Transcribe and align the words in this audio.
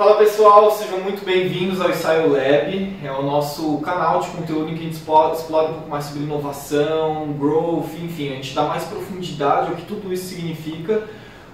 Fala 0.00 0.16
pessoal, 0.16 0.70
sejam 0.70 1.00
muito 1.00 1.22
bem-vindos 1.26 1.78
ao 1.78 1.90
Ensaio 1.90 2.32
Lab, 2.32 2.96
é 3.04 3.12
o 3.12 3.22
nosso 3.22 3.76
canal 3.82 4.20
de 4.20 4.30
conteúdo 4.30 4.70
em 4.70 4.74
que 4.74 4.80
a 4.80 4.84
gente 4.84 4.94
explora, 4.94 5.34
um 5.34 5.74
pouco 5.74 5.90
mais 5.90 6.06
sobre 6.06 6.22
inovação, 6.22 7.30
growth, 7.38 7.90
enfim, 8.02 8.32
a 8.32 8.36
gente 8.36 8.54
dá 8.54 8.62
mais 8.62 8.84
profundidade 8.84 9.68
ao 9.68 9.74
que 9.74 9.84
tudo 9.84 10.10
isso 10.10 10.28
significa. 10.28 11.02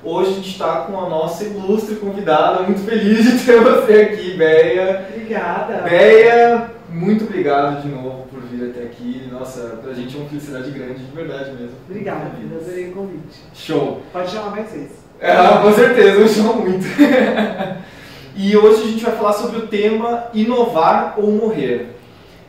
Hoje 0.00 0.30
a 0.30 0.34
gente 0.34 0.50
está 0.50 0.82
com 0.82 0.96
a 0.96 1.08
nossa 1.08 1.42
ilustre 1.42 1.96
convidada, 1.96 2.62
muito 2.62 2.82
feliz 2.82 3.24
de 3.24 3.44
ter 3.44 3.60
você 3.60 3.92
aqui, 3.94 4.36
Beia. 4.36 5.08
Obrigada. 5.10 5.78
Beia, 5.78 6.70
muito 6.88 7.24
obrigado 7.24 7.82
de 7.82 7.88
novo 7.88 8.28
por 8.30 8.42
vir 8.42 8.70
até 8.70 8.84
aqui. 8.84 9.28
Nossa, 9.28 9.80
pra 9.82 9.92
gente 9.92 10.16
é 10.16 10.20
uma 10.20 10.28
felicidade 10.28 10.70
grande, 10.70 11.04
de 11.04 11.10
verdade 11.10 11.50
mesmo. 11.50 11.74
Obrigada, 11.90 12.30
Pedro, 12.38 12.58
adorei 12.60 12.90
o 12.90 12.92
convite. 12.92 13.40
Show. 13.56 14.02
Pode 14.12 14.30
chamar 14.30 14.50
mais 14.52 14.70
vezes. 14.70 15.04
É, 15.18 15.34
com 15.34 15.72
certeza, 15.72 16.20
eu 16.20 16.28
chamo 16.28 16.54
muito. 16.62 16.86
E 18.38 18.54
hoje 18.54 18.82
a 18.82 18.86
gente 18.86 19.02
vai 19.02 19.16
falar 19.16 19.32
sobre 19.32 19.56
o 19.56 19.66
tema 19.66 20.28
inovar 20.34 21.14
ou 21.16 21.32
morrer. 21.32 21.96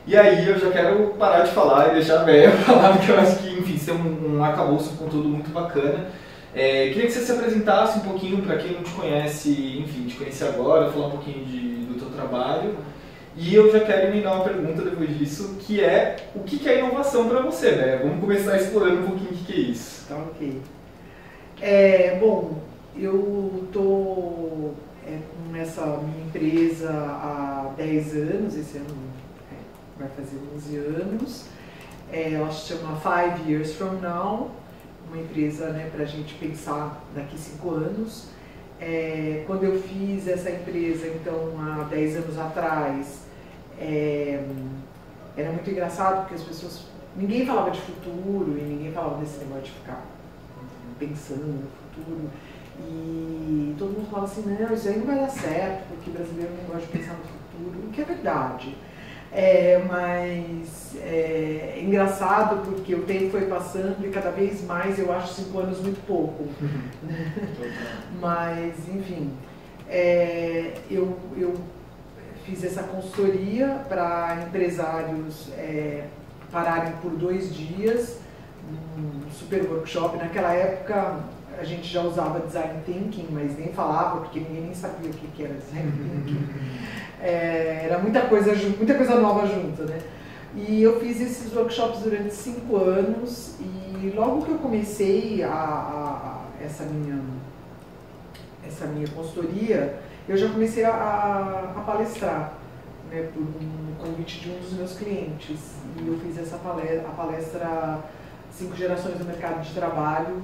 E 0.06 0.18
aí 0.18 0.46
eu 0.46 0.60
já 0.60 0.70
quero 0.70 1.14
parar 1.18 1.46
de 1.46 1.52
falar 1.52 1.90
e 1.90 1.94
deixar 1.94 2.22
a 2.22 2.24
Béia 2.26 2.52
falar, 2.64 2.98
porque 2.98 3.10
eu 3.10 3.18
acho 3.18 3.38
que, 3.38 3.58
enfim, 3.58 3.78
você 3.78 3.92
tem 3.92 4.02
um, 4.02 4.36
um 4.38 4.44
arcabouço 4.44 4.90
com 4.90 5.06
conteúdo 5.06 5.30
muito 5.30 5.50
bacana. 5.50 6.08
É, 6.54 6.90
queria 6.90 7.06
que 7.06 7.12
você 7.12 7.22
se 7.22 7.32
apresentasse 7.32 8.00
um 8.00 8.02
pouquinho 8.02 8.42
para 8.42 8.58
quem 8.58 8.74
não 8.74 8.84
te 8.84 8.92
conhece, 8.92 9.82
enfim, 9.82 10.08
te 10.08 10.16
conhecer 10.16 10.50
agora, 10.50 10.92
falar 10.92 11.08
um 11.08 11.12
pouquinho 11.12 11.46
de, 11.46 11.60
do 11.86 11.98
teu 11.98 12.10
trabalho. 12.10 12.76
E 13.38 13.56
eu 13.56 13.72
já 13.72 13.80
quero 13.80 14.08
emendar 14.08 14.36
uma 14.36 14.44
pergunta 14.44 14.82
depois 14.82 15.18
disso, 15.18 15.56
que 15.60 15.82
é 15.82 16.18
o 16.36 16.40
que 16.40 16.68
é 16.68 16.80
inovação 16.80 17.30
para 17.30 17.40
você, 17.40 17.72
né? 17.72 18.00
Vamos 18.04 18.20
começar 18.20 18.58
explorando 18.58 19.02
um 19.02 19.08
pouquinho 19.08 19.32
o 19.32 19.46
que 19.46 19.54
é 19.54 19.58
isso. 19.58 20.06
Tá 20.10 20.16
ok. 20.16 20.62
É, 21.62 22.18
bom, 22.20 22.58
eu 22.98 23.68
tô 23.72 24.72
é, 25.08 25.20
nessa 25.52 25.86
minha 25.86 26.26
empresa 26.26 26.90
há 26.92 27.74
10 27.78 28.14
anos, 28.14 28.58
esse 28.58 28.78
ano 28.78 28.96
é, 29.52 30.00
vai 30.00 30.10
fazer 30.10 30.38
11 30.56 30.78
anos. 30.78 31.46
É, 32.12 32.34
ela 32.34 32.52
se 32.52 32.74
chama 32.74 33.00
Five 33.00 33.50
Years 33.50 33.74
From 33.76 33.94
Now, 34.02 34.52
uma 35.08 35.22
empresa 35.22 35.70
né, 35.70 35.90
para 35.94 36.04
a 36.04 36.08
gente 36.08 36.34
pensar 36.36 37.02
daqui 37.16 37.38
5 37.38 37.70
anos. 37.72 38.28
É, 38.80 39.44
quando 39.48 39.64
eu 39.64 39.82
fiz 39.82 40.28
essa 40.28 40.52
empresa, 40.52 41.08
então, 41.08 41.54
há 41.60 41.84
10 41.86 42.18
anos 42.18 42.38
atrás, 42.38 43.22
é, 43.80 44.44
era 45.36 45.52
muito 45.52 45.70
engraçado 45.70 46.22
porque 46.22 46.36
as 46.36 46.44
pessoas. 46.44 46.86
Ninguém 47.16 47.46
falava 47.46 47.72
de 47.72 47.82
futuro 47.82 48.56
e 48.60 48.62
ninguém 48.62 48.92
falava 48.92 49.20
desse 49.20 49.40
negócio 49.40 49.64
de 49.64 49.72
ficar 49.72 50.06
pensando 51.00 51.46
no 51.46 51.68
futuro. 51.70 52.30
E 52.80 53.76
todo 53.78 53.92
mundo 53.92 54.10
fala 54.12 54.26
assim, 54.26 54.44
não, 54.46 54.74
isso 54.74 54.88
aí 54.88 54.98
não 54.98 55.06
vai 55.06 55.20
dar 55.20 55.30
certo, 55.30 55.88
porque 55.90 56.12
brasileiro 56.12 56.52
não 56.54 56.74
gosta 56.74 56.86
de 56.86 56.98
pensar 56.98 57.14
no 57.14 57.24
futuro, 57.24 57.88
o 57.88 57.92
que 57.92 58.02
é 58.02 58.06
verdade. 58.06 58.78
É, 59.32 59.84
mas 59.88 60.96
é, 61.02 61.76
é, 61.76 61.82
engraçado 61.84 62.64
porque 62.64 62.96
o 62.96 63.04
tempo 63.04 63.32
foi 63.32 63.46
passando 63.46 64.06
e 64.06 64.10
cada 64.10 64.32
vez 64.32 64.66
mais 64.66 64.98
eu 64.98 65.12
acho 65.12 65.34
cinco 65.34 65.60
anos 65.60 65.82
muito 65.82 66.06
pouco. 66.08 66.48
mas, 68.22 68.74
enfim, 68.90 69.32
é, 69.90 70.74
eu, 70.90 71.18
eu 71.36 71.56
fiz 72.46 72.64
essa 72.64 72.84
consultoria 72.84 73.82
para 73.90 74.44
empresários 74.48 75.50
é, 75.58 76.06
pararem 76.52 76.94
por 77.02 77.12
dois 77.12 77.54
dias, 77.54 78.20
um 78.98 79.30
super 79.32 79.62
workshop. 79.70 80.18
Naquela 80.18 80.54
época 80.54 81.20
a 81.60 81.64
gente 81.64 81.88
já 81.88 82.02
usava 82.02 82.40
design 82.40 82.82
thinking, 82.86 83.28
mas 83.32 83.58
nem 83.58 83.74
falava, 83.74 84.22
porque 84.22 84.40
ninguém 84.40 84.64
nem 84.64 84.74
sabia 84.74 85.10
o 85.10 85.14
que, 85.14 85.44
era 85.44 85.54
design 85.56 85.92
thinking. 85.92 86.48
É, 87.22 87.82
era 87.86 87.98
muita 87.98 88.22
coisa, 88.22 88.54
muita 88.78 88.94
coisa 88.94 89.20
nova 89.20 89.48
junto, 89.48 89.84
né? 89.84 90.00
E 90.56 90.82
eu 90.82 91.00
fiz 91.00 91.20
esses 91.20 91.54
workshops 91.56 92.02
durante 92.02 92.34
cinco 92.34 92.78
anos 92.78 93.56
e 93.60 94.12
logo 94.16 94.46
que 94.46 94.52
eu 94.52 94.58
comecei 94.60 95.44
a, 95.44 95.50
a, 95.50 96.42
a 96.62 96.64
essa, 96.64 96.84
minha, 96.84 97.20
essa 98.66 98.86
minha 98.86 99.08
consultoria, 99.08 100.00
eu 100.28 100.38
já 100.38 100.50
comecei 100.50 100.84
a, 100.84 101.74
a 101.76 101.82
palestrar, 101.82 102.54
né, 103.12 103.30
por 103.34 103.42
um 103.42 103.96
convite 104.00 104.42
de 104.42 104.50
um 104.52 104.60
dos 104.60 104.74
meus 104.74 104.98
clientes. 104.98 105.76
E 106.00 106.08
eu 106.08 106.20
fiz 106.20 106.38
essa 106.38 106.58
palestra, 106.58 107.08
a 107.08 107.12
palestra 107.12 108.00
Cinco 108.52 108.76
Gerações 108.76 109.18
do 109.18 109.26
Mercado 109.26 109.62
de 109.62 109.74
Trabalho, 109.74 110.44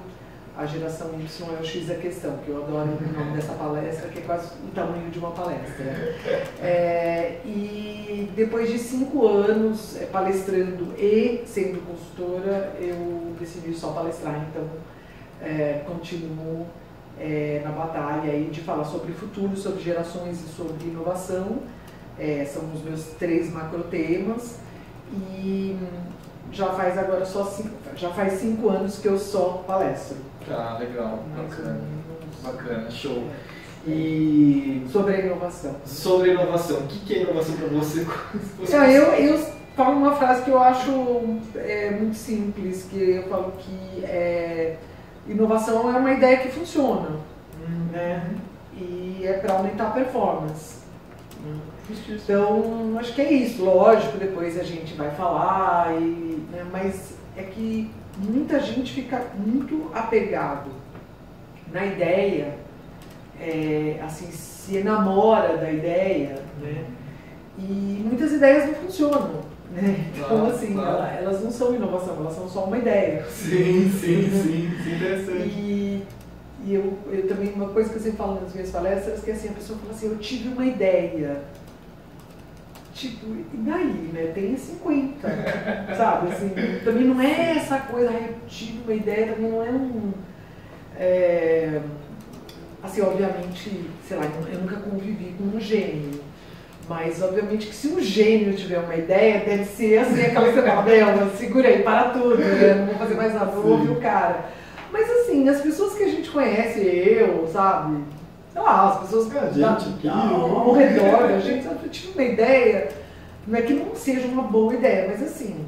a 0.56 0.66
geração 0.66 1.10
Y 1.18 1.56
é 1.56 1.60
o 1.60 1.64
X 1.64 1.86
da 1.86 1.96
questão, 1.96 2.36
que 2.38 2.48
eu 2.48 2.62
adoro 2.62 2.90
o 2.90 3.18
nome 3.18 3.32
dessa 3.36 3.54
palestra, 3.54 4.08
que 4.08 4.20
é 4.20 4.22
quase 4.22 4.52
o 4.64 4.70
tamanho 4.72 5.10
de 5.10 5.18
uma 5.18 5.32
palestra. 5.32 5.84
É, 6.62 7.40
e 7.44 8.30
depois 8.36 8.70
de 8.70 8.78
cinco 8.78 9.26
anos 9.26 10.00
é, 10.00 10.06
palestrando 10.06 10.94
e 10.96 11.42
sendo 11.46 11.84
consultora, 11.84 12.76
eu 12.78 13.34
decidi 13.38 13.74
só 13.74 13.92
palestrar, 13.92 14.46
então 14.48 14.64
é, 15.42 15.82
continuo 15.86 16.66
é, 17.18 17.60
na 17.64 17.70
batalha 17.70 18.30
aí 18.30 18.48
de 18.50 18.60
falar 18.60 18.84
sobre 18.84 19.12
futuro, 19.12 19.56
sobre 19.56 19.82
gerações 19.82 20.40
e 20.40 20.48
sobre 20.48 20.84
inovação. 20.86 21.58
É, 22.16 22.44
são 22.44 22.62
os 22.72 22.82
meus 22.82 23.06
três 23.18 23.52
macro 23.52 23.82
temas. 23.84 24.58
E 25.12 25.76
já 26.52 26.72
faz 26.72 26.96
agora 26.96 27.24
só 27.26 27.44
cinco, 27.44 27.70
já 27.96 28.10
faz 28.10 28.34
cinco 28.34 28.68
anos 28.68 28.98
que 28.98 29.08
eu 29.08 29.18
só 29.18 29.64
palestro. 29.66 30.16
Tá, 30.48 30.76
legal, 30.78 31.24
bacana, 31.36 31.80
bacana, 32.42 32.90
show. 32.90 33.28
E 33.86 34.86
sobre 34.90 35.14
a 35.14 35.18
inovação. 35.20 35.76
Sobre 35.84 36.30
a 36.30 36.34
inovação, 36.34 36.78
o 36.78 36.86
que 36.86 37.14
é 37.14 37.22
inovação 37.22 37.56
para 37.56 37.68
você? 37.68 38.06
Não, 38.70 38.84
eu, 38.84 39.04
eu 39.14 39.46
falo 39.76 39.96
uma 39.96 40.16
frase 40.16 40.42
que 40.42 40.50
eu 40.50 40.62
acho 40.62 41.38
é, 41.56 41.90
muito 41.90 42.16
simples, 42.16 42.86
que 42.90 42.96
eu 42.96 43.22
falo 43.24 43.52
que 43.58 44.04
é, 44.04 44.76
inovação 45.26 45.94
é 45.94 45.98
uma 45.98 46.12
ideia 46.12 46.38
que 46.38 46.48
funciona, 46.48 47.10
hum. 47.60 47.88
né? 47.92 48.34
E 48.76 49.22
é 49.24 49.34
para 49.34 49.54
aumentar 49.54 49.88
a 49.88 49.90
performance. 49.90 50.78
Hum. 51.44 51.58
Então, 52.08 52.96
acho 52.98 53.14
que 53.14 53.20
é 53.20 53.32
isso. 53.32 53.64
Lógico, 53.64 54.16
depois 54.16 54.58
a 54.58 54.62
gente 54.62 54.94
vai 54.94 55.10
falar, 55.10 55.94
e, 56.00 56.42
né, 56.50 56.64
mas 56.72 57.14
é 57.36 57.42
que 57.42 57.90
muita 58.18 58.60
gente 58.60 58.92
fica 58.92 59.26
muito 59.36 59.90
apegado 59.94 60.70
na 61.72 61.84
ideia, 61.84 62.56
é, 63.40 63.98
assim, 64.02 64.30
se 64.30 64.76
enamora 64.76 65.56
da 65.56 65.70
ideia, 65.70 66.42
né? 66.60 66.84
E 67.58 68.02
muitas 68.04 68.32
ideias 68.32 68.66
não 68.66 68.74
funcionam. 68.74 69.42
Né? 69.70 70.10
Então, 70.14 70.46
assim, 70.46 70.74
claro. 70.74 71.16
elas 71.16 71.42
não 71.42 71.50
são 71.50 71.74
inovação, 71.74 72.16
elas 72.16 72.34
são 72.34 72.48
só 72.48 72.64
uma 72.64 72.78
ideia. 72.78 73.24
Sim, 73.24 73.90
sim, 73.90 74.30
sim, 74.30 74.70
sim 74.84 74.94
interessante. 74.94 75.48
E, 75.48 76.02
e 76.64 76.74
eu, 76.74 76.96
eu 77.10 77.26
também, 77.26 77.52
uma 77.52 77.68
coisa 77.70 77.90
que 77.90 77.96
eu 77.96 78.02
sempre 78.02 78.18
falo 78.18 78.40
nas 78.40 78.54
minhas 78.54 78.70
palestras, 78.70 79.22
que 79.22 79.30
assim, 79.30 79.48
a 79.48 79.52
pessoa 79.52 79.78
fala 79.80 79.92
assim, 79.92 80.06
eu 80.06 80.18
tive 80.18 80.48
uma 80.48 80.64
ideia 80.64 81.42
Tipo, 82.94 83.26
e 83.26 83.56
daí, 83.56 84.10
né? 84.12 84.30
Tem 84.32 84.56
50, 84.56 85.28
sabe? 85.96 86.32
Assim, 86.32 86.50
também 86.84 87.04
não 87.04 87.20
é 87.20 87.56
essa 87.56 87.78
coisa, 87.80 88.12
tive 88.46 88.82
uma 88.84 88.94
ideia, 88.94 89.32
também 89.34 89.50
não 89.50 89.64
é 89.64 89.70
um. 89.70 90.12
É, 90.96 91.80
assim, 92.80 93.00
obviamente, 93.00 93.90
sei 94.06 94.16
lá, 94.16 94.24
eu 94.52 94.60
nunca 94.60 94.76
convivi 94.76 95.34
com 95.36 95.56
um 95.56 95.60
gênio. 95.60 96.22
Mas, 96.88 97.20
obviamente, 97.20 97.66
que 97.66 97.74
se 97.74 97.88
um 97.88 98.00
gênio 98.00 98.54
tiver 98.54 98.78
uma 98.78 98.94
ideia, 98.94 99.40
deve 99.40 99.64
ser 99.64 99.98
assim, 99.98 100.22
aquela 100.22 100.48
que 100.48 100.54
você 100.54 100.62
fala, 100.62 100.82
Bela, 100.82 101.30
segura 101.36 101.68
aí, 101.68 101.82
para 101.82 102.10
tudo, 102.10 102.36
né? 102.36 102.74
não 102.74 102.86
vou 102.86 102.94
fazer 102.96 103.14
mais 103.14 103.34
nada, 103.34 103.46
vou 103.46 103.72
ouvir 103.72 103.90
o 103.90 104.00
cara. 104.00 104.50
Mas, 104.92 105.10
assim, 105.10 105.48
as 105.48 105.60
pessoas 105.60 105.94
que 105.94 106.04
a 106.04 106.08
gente 106.08 106.30
conhece, 106.30 106.80
eu, 106.80 107.48
sabe? 107.52 108.04
Sei 108.54 108.62
lá, 108.62 108.92
as 108.92 109.00
pessoas 109.00 109.30
que 109.30 109.36
a 109.36 109.50
gente 109.50 109.88
aqui, 109.88 110.08
ao, 110.08 110.72
redor, 110.72 111.24
a 111.24 111.40
gente, 111.40 111.66
eu 111.66 111.90
tive 111.90 112.12
uma 112.12 112.22
ideia, 112.22 112.88
não 113.46 113.58
é 113.58 113.62
que 113.62 113.74
não 113.74 113.94
seja 113.96 114.26
uma 114.28 114.44
boa 114.44 114.72
ideia, 114.72 115.08
mas 115.08 115.22
assim, 115.22 115.66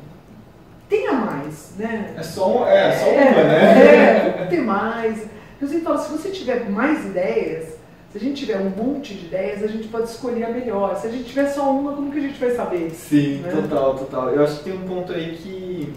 tenha 0.88 1.12
mais, 1.12 1.72
né? 1.76 2.14
É 2.16 2.22
só, 2.22 2.66
é, 2.66 2.92
só 2.92 3.10
uma, 3.10 3.20
é, 3.20 3.44
né? 3.44 4.42
É, 4.42 4.46
ter 4.48 4.60
mais. 4.60 5.26
Eu 5.60 5.66
sempre 5.66 5.84
falo, 5.84 5.98
se 5.98 6.12
você 6.12 6.30
tiver 6.30 6.68
mais 6.70 7.04
ideias, 7.04 7.76
Se 8.12 8.18
a 8.18 8.20
gente 8.20 8.46
tiver 8.46 8.58
um 8.58 8.70
monte 8.70 9.14
de 9.14 9.26
ideias, 9.26 9.64
a 9.64 9.66
gente 9.66 9.88
pode 9.88 10.08
escolher 10.08 10.44
a 10.44 10.50
melhor. 10.50 10.96
Se 10.96 11.08
a 11.08 11.10
gente 11.10 11.24
tiver 11.24 11.48
só 11.48 11.70
uma, 11.70 11.92
como 11.92 12.12
que 12.12 12.18
a 12.18 12.22
gente 12.22 12.38
vai 12.38 12.50
saber? 12.52 12.90
Sim, 12.90 13.38
né? 13.38 13.50
total, 13.50 13.98
total. 13.98 14.30
Eu 14.30 14.44
acho 14.44 14.58
que 14.58 14.64
tem 14.64 14.74
um 14.74 14.86
ponto 14.86 15.12
aí 15.12 15.36
que 15.36 15.92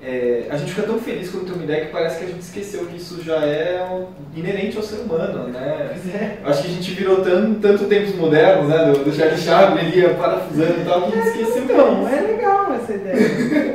é, 0.00 0.44
a 0.48 0.56
gente 0.56 0.72
fica 0.74 0.86
tão 0.86 0.98
feliz 1.00 1.28
quando 1.30 1.46
tem 1.46 1.54
uma 1.54 1.64
ideia 1.64 1.86
que 1.86 1.92
parece 1.92 2.18
que 2.20 2.24
a 2.24 2.28
gente 2.28 2.40
esqueceu 2.40 2.86
que 2.86 2.96
isso 2.96 3.20
já 3.22 3.44
é 3.44 3.84
inerente 4.36 4.76
ao 4.76 4.82
ser 4.82 5.00
humano, 5.00 5.48
né? 5.48 5.96
É. 6.14 6.36
Acho 6.44 6.62
que 6.62 6.68
a 6.68 6.70
gente 6.70 6.90
virou 6.92 7.16
tanto, 7.22 7.58
tanto 7.60 7.84
tempos 7.86 8.14
modernos, 8.14 8.68
né? 8.68 8.92
Do, 8.92 9.04
do 9.04 9.12
Charlie 9.12 9.38
Chaplin 9.40 9.80
ali, 9.88 10.14
parafusando 10.14 10.80
e 10.80 10.84
tal, 10.84 11.02
que 11.10 11.18
a 11.18 11.22
gente 11.24 11.28
esqueceu 11.40 11.64
Então, 11.64 12.04
disso. 12.04 12.14
é 12.14 12.20
legal 12.20 12.74
essa 12.74 12.94
ideia. 12.94 13.16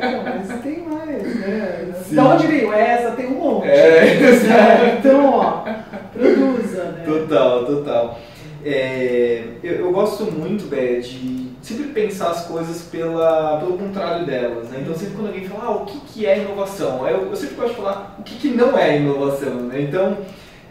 Não, 0.00 0.24
mas 0.24 0.62
tem 0.62 0.78
mais, 0.88 1.34
né? 1.36 1.92
Sim. 2.08 2.14
Da 2.16 2.24
onde 2.24 2.46
veio 2.46 2.72
essa? 2.72 3.10
Tem 3.10 3.26
um 3.26 3.30
monte. 3.34 3.68
É, 3.68 4.16
exato. 4.24 4.84
Então, 4.98 5.34
ó, 5.34 5.64
produza, 6.12 6.84
né? 6.84 7.04
Total, 7.04 7.66
total. 7.66 8.20
É, 8.64 9.42
eu, 9.62 9.72
eu 9.74 9.92
gosto 9.92 10.24
muito, 10.24 10.64
Bé, 10.70 11.00
de 11.00 11.52
sempre 11.64 11.86
pensar 11.88 12.30
as 12.30 12.46
coisas 12.46 12.82
pela, 12.82 13.58
pelo 13.58 13.78
contrário 13.78 14.26
delas. 14.26 14.68
Né? 14.68 14.80
Então, 14.82 14.94
sempre 14.94 15.14
quando 15.14 15.28
alguém 15.28 15.48
fala, 15.48 15.64
ah, 15.64 15.76
o 15.76 15.86
que, 15.86 15.98
que 16.00 16.26
é 16.26 16.40
inovação? 16.40 17.08
Eu, 17.08 17.30
eu 17.30 17.36
sempre 17.36 17.54
gosto 17.54 17.70
de 17.70 17.76
falar 17.76 18.16
o 18.18 18.22
que, 18.22 18.36
que 18.36 18.48
não 18.48 18.78
é 18.78 18.98
inovação. 18.98 19.54
Né? 19.62 19.80
Então, 19.80 20.18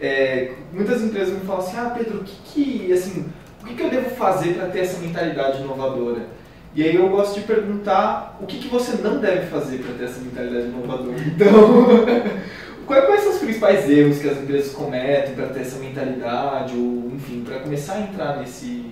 é, 0.00 0.52
muitas 0.72 1.02
empresas 1.02 1.34
me 1.34 1.40
falam 1.40 1.62
assim, 1.62 1.76
ah, 1.76 1.92
Pedro, 1.98 2.20
o 2.20 2.24
que, 2.24 2.36
que, 2.44 2.92
assim, 2.92 3.26
o 3.60 3.66
que, 3.66 3.74
que 3.74 3.82
eu 3.82 3.90
devo 3.90 4.10
fazer 4.10 4.54
para 4.54 4.68
ter 4.68 4.80
essa 4.80 5.00
mentalidade 5.00 5.62
inovadora? 5.62 6.28
E 6.76 6.82
aí 6.84 6.94
eu 6.94 7.08
gosto 7.08 7.40
de 7.40 7.46
perguntar 7.46 8.38
o 8.40 8.46
que, 8.46 8.58
que 8.58 8.68
você 8.68 8.96
não 9.02 9.18
deve 9.18 9.46
fazer 9.46 9.78
para 9.78 9.94
ter 9.94 10.04
essa 10.04 10.20
mentalidade 10.20 10.66
inovadora. 10.66 11.16
Então, 11.26 11.86
quais, 12.86 13.04
quais 13.06 13.20
são 13.22 13.32
os 13.32 13.38
principais 13.38 13.90
erros 13.90 14.18
que 14.18 14.28
as 14.28 14.38
empresas 14.38 14.72
cometem 14.72 15.34
para 15.34 15.48
ter 15.48 15.60
essa 15.60 15.78
mentalidade, 15.78 16.76
ou 16.76 17.10
enfim, 17.12 17.42
para 17.44 17.58
começar 17.58 17.94
a 17.94 18.00
entrar 18.02 18.36
nesse, 18.36 18.84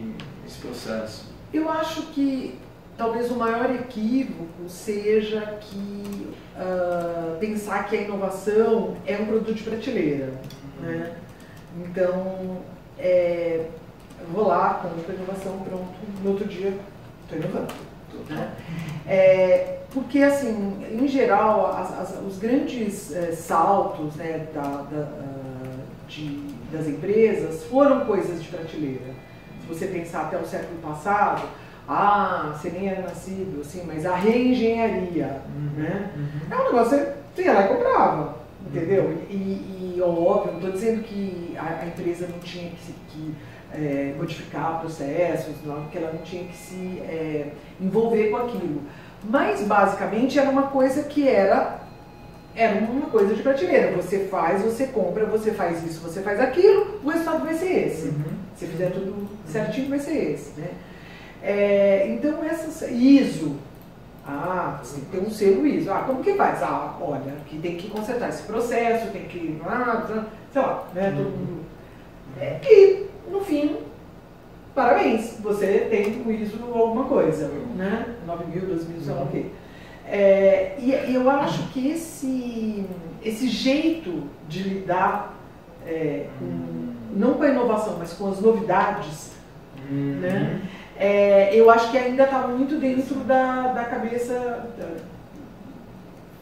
nesse 0.43 0.59
processo? 0.61 1.32
Eu 1.53 1.69
acho 1.71 2.03
que 2.13 2.59
talvez 2.97 3.31
o 3.31 3.35
maior 3.37 3.71
equívoco 3.75 4.69
seja 4.69 5.41
que 5.61 6.33
ah, 6.57 7.37
pensar 7.41 7.87
que 7.89 7.97
a 7.97 8.03
inovação 8.03 8.97
é 9.07 9.17
um 9.17 9.27
produto 9.27 9.55
de 9.55 9.63
prateleira. 9.63 10.33
Né? 10.81 11.15
Então, 11.79 12.59
é, 12.99 13.67
vou 14.33 14.47
lá, 14.49 14.75
compro 14.75 15.11
a 15.13 15.15
inovação, 15.15 15.59
pronto, 15.61 15.87
no 16.23 16.31
outro 16.31 16.47
dia 16.47 16.75
estou 17.25 17.39
inovando. 17.39 17.73
Né? 18.29 18.53
É, 19.07 19.79
porque, 19.93 20.21
assim, 20.23 20.85
em 20.91 21.09
geral, 21.09 21.67
as- 21.77 21.99
as- 21.99 22.23
os 22.27 22.39
grandes 22.39 23.13
eh, 23.15 23.33
saltos 23.33 24.15
né, 24.17 24.47
da- 24.55 24.61
da, 24.91 25.03
ah, 25.03 25.77
de- 26.09 26.47
das 26.71 26.87
empresas 26.87 27.65
foram 27.65 28.05
coisas 28.07 28.43
de 28.43 28.49
prateleira. 28.49 29.13
Você 29.73 29.87
pensar 29.87 30.23
até 30.23 30.37
o 30.37 30.45
século 30.45 30.79
passado, 30.83 31.49
ah, 31.89 32.55
você 32.55 32.71
nem 32.71 32.89
era 32.89 33.03
nascido, 33.03 33.61
assim, 33.61 33.83
mas 33.87 34.07
a 34.07 34.15
reengenharia, 34.15 35.41
né? 35.77 36.11
É 36.51 36.57
um 36.57 36.65
negócio 36.65 36.99
que 36.99 37.07
você 37.35 37.43
ia 37.43 37.53
lá 37.53 37.65
e 37.65 37.69
comprava, 37.69 38.37
entendeu? 38.67 39.19
E, 39.29 39.95
e 39.97 40.01
óbvio, 40.03 40.53
não 40.53 40.59
estou 40.59 40.73
dizendo 40.73 41.03
que 41.03 41.57
a, 41.59 41.83
a 41.83 41.87
empresa 41.87 42.29
não 42.29 42.39
tinha 42.39 42.71
que, 42.71 42.93
que 43.09 43.35
é, 43.73 44.15
modificar 44.17 44.81
processos, 44.81 45.55
não, 45.65 45.87
que 45.87 45.99
ela 45.99 46.13
não 46.13 46.23
tinha 46.23 46.45
que 46.45 46.57
se 46.57 47.01
é, 47.01 47.53
envolver 47.81 48.31
com 48.31 48.37
aquilo. 48.37 48.83
Mas 49.25 49.63
basicamente 49.63 50.39
era 50.39 50.51
uma 50.51 50.65
coisa 50.65 51.05
que 51.05 51.29
era 51.29 51.82
era 52.55 52.79
uma 52.79 53.07
coisa 53.07 53.35
de 53.35 53.43
prateleira. 53.43 53.93
Você 53.93 54.27
faz, 54.31 54.63
você 54.63 54.87
compra, 54.87 55.25
você 55.27 55.53
faz 55.53 55.85
isso, 55.85 56.01
você 56.01 56.21
faz 56.21 56.41
aquilo, 56.41 57.01
o 57.03 57.09
resultado 57.09 57.45
vai 57.45 57.55
ser 57.55 57.87
esse. 57.87 58.09
Uhum. 58.09 58.33
Se 58.57 58.67
fizer 58.67 58.91
tudo 58.91 59.29
certinho, 59.47 59.89
vai 59.89 59.99
ser 59.99 60.33
esse. 60.33 60.61
Né? 60.61 60.69
É, 61.43 62.09
então, 62.09 62.45
essas 62.45 62.91
ISO. 62.91 63.57
Ah, 64.25 64.79
você 64.81 65.01
tem 65.01 65.05
que 65.05 65.11
ter 65.11 65.27
um 65.27 65.31
selo 65.31 65.67
ISO. 65.67 65.91
Ah, 65.91 66.05
como 66.07 66.23
que 66.23 66.35
faz? 66.35 66.63
Ah, 66.63 66.97
olha, 67.01 67.35
que 67.47 67.59
tem 67.59 67.77
que 67.77 67.89
consertar 67.89 68.29
esse 68.29 68.45
processo, 68.45 69.11
tem 69.11 69.25
que. 69.25 69.61
Ah, 69.67 70.27
sei 70.53 70.63
lá, 70.63 70.89
né? 70.95 71.13
Todo 71.17 71.31
mundo. 71.31 71.63
É, 72.41 72.61
e, 72.63 73.07
no 73.29 73.41
fim, 73.41 73.79
parabéns, 74.75 75.39
você 75.41 75.87
tem 75.91 76.23
o 76.25 76.31
ISO 76.31 76.63
alguma 76.73 77.05
coisa, 77.05 77.49
né? 77.77 78.15
9 78.25 78.45
mil, 78.47 78.67
12 78.67 78.89
mil, 78.89 79.01
sei 79.01 79.15
lá 79.15 79.23
o 79.23 79.29
quê. 79.29 79.47
É, 80.15 80.77
e 80.79 80.91
e 80.91 81.15
eu 81.15 81.31
acho 81.31 81.69
que 81.69 81.89
esse, 81.89 82.85
esse 83.25 83.49
jeito 83.49 84.25
de 84.47 84.63
lidar 84.63 85.35
é, 85.87 86.27
com, 86.39 86.93
não 87.19 87.33
com 87.33 87.43
a 87.45 87.49
inovação, 87.49 87.97
mas 87.99 88.13
com 88.13 88.31
as 88.31 88.39
novidades, 88.39 89.31
né? 89.91 90.61
É, 90.99 91.57
eu 91.57 91.71
acho 91.71 91.91
que 91.91 91.97
ainda 91.97 92.25
está 92.25 92.47
muito 92.47 92.79
dentro 92.79 93.15
da, 93.21 93.69
da 93.69 93.85
cabeça, 93.87 94.35
da, 94.79 94.97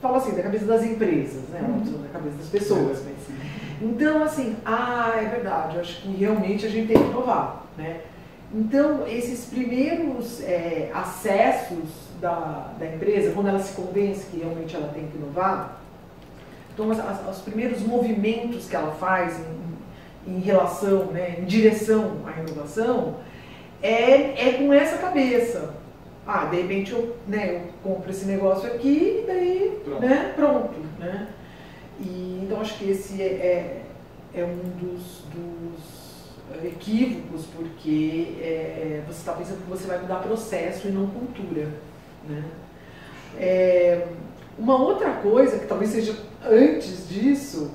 fala 0.02 0.16
assim, 0.16 0.34
da 0.34 0.42
cabeça 0.42 0.64
das 0.64 0.82
empresas, 0.82 1.48
né? 1.50 1.60
Óbvio, 1.62 1.98
Da 1.98 2.08
cabeça 2.08 2.38
das 2.38 2.48
pessoas. 2.48 3.04
Mas, 3.04 3.36
então, 3.80 4.24
assim, 4.24 4.56
ah, 4.66 5.12
é 5.16 5.26
verdade, 5.26 5.76
eu 5.76 5.80
acho 5.80 6.02
que 6.02 6.08
realmente 6.16 6.66
a 6.66 6.68
gente 6.68 6.88
tem 6.88 7.00
que 7.00 7.08
inovar, 7.08 7.64
né? 7.78 8.00
Então, 8.52 9.06
esses 9.06 9.44
primeiros 9.44 10.40
é, 10.40 10.90
acessos 10.92 12.09
da, 12.20 12.72
da 12.78 12.86
empresa, 12.86 13.32
quando 13.32 13.48
ela 13.48 13.58
se 13.58 13.74
convence 13.74 14.26
que 14.30 14.38
realmente 14.38 14.74
ela 14.76 14.88
tem 14.88 15.06
que 15.08 15.16
inovar, 15.16 15.80
então, 16.72 16.90
as- 16.90 17.00
as- 17.00 17.36
os 17.36 17.42
primeiros 17.42 17.80
movimentos 17.82 18.66
que 18.68 18.76
ela 18.76 18.92
faz 18.92 19.38
em, 20.26 20.34
em 20.36 20.40
relação, 20.40 21.06
né, 21.06 21.36
em 21.38 21.44
direção 21.44 22.18
à 22.26 22.40
inovação, 22.40 23.16
é, 23.82 24.48
é 24.48 24.52
com 24.58 24.72
essa 24.72 24.98
cabeça. 24.98 25.74
Ah, 26.26 26.44
de 26.44 26.56
repente 26.60 26.92
eu, 26.92 27.16
né, 27.26 27.56
eu 27.56 27.60
compro 27.82 28.10
esse 28.10 28.24
negócio 28.26 28.66
aqui 28.72 29.22
e 29.22 29.26
daí, 29.26 29.80
Pronto. 29.84 30.00
né, 30.06 30.32
pronto, 30.36 30.74
né? 30.98 31.28
E, 31.98 32.40
então 32.44 32.60
acho 32.60 32.78
que 32.78 32.90
esse 32.90 33.20
é, 33.20 33.82
é, 34.34 34.40
é 34.40 34.44
um 34.44 34.56
dos, 34.78 35.22
dos 35.34 36.64
equívocos, 36.64 37.46
porque 37.46 38.36
é, 38.40 39.02
você 39.06 39.18
está 39.18 39.32
pensando 39.32 39.62
que 39.64 39.70
você 39.70 39.86
vai 39.86 39.98
mudar 40.00 40.16
processo 40.16 40.88
e 40.88 40.90
não 40.90 41.06
cultura, 41.08 41.68
né? 42.28 42.44
É, 43.38 44.06
uma 44.58 44.76
outra 44.76 45.10
coisa 45.12 45.58
que 45.58 45.66
talvez 45.66 45.90
seja 45.90 46.16
antes 46.44 47.08
disso, 47.08 47.72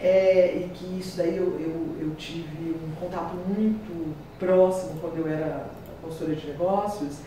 é, 0.00 0.56
e 0.56 0.70
que 0.74 0.98
isso 0.98 1.16
daí 1.16 1.36
eu, 1.36 1.58
eu, 1.58 1.96
eu 2.00 2.14
tive 2.14 2.70
um 2.70 2.94
contato 3.00 3.34
muito 3.34 4.14
próximo 4.38 5.00
quando 5.00 5.18
eu 5.18 5.28
era 5.28 5.66
consultora 6.02 6.36
de 6.36 6.46
negócios, 6.46 7.18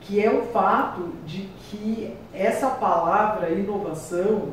que 0.00 0.22
é 0.22 0.30
o 0.30 0.42
fato 0.46 1.12
de 1.26 1.48
que 1.58 2.14
essa 2.32 2.68
palavra 2.68 3.50
inovação, 3.50 4.50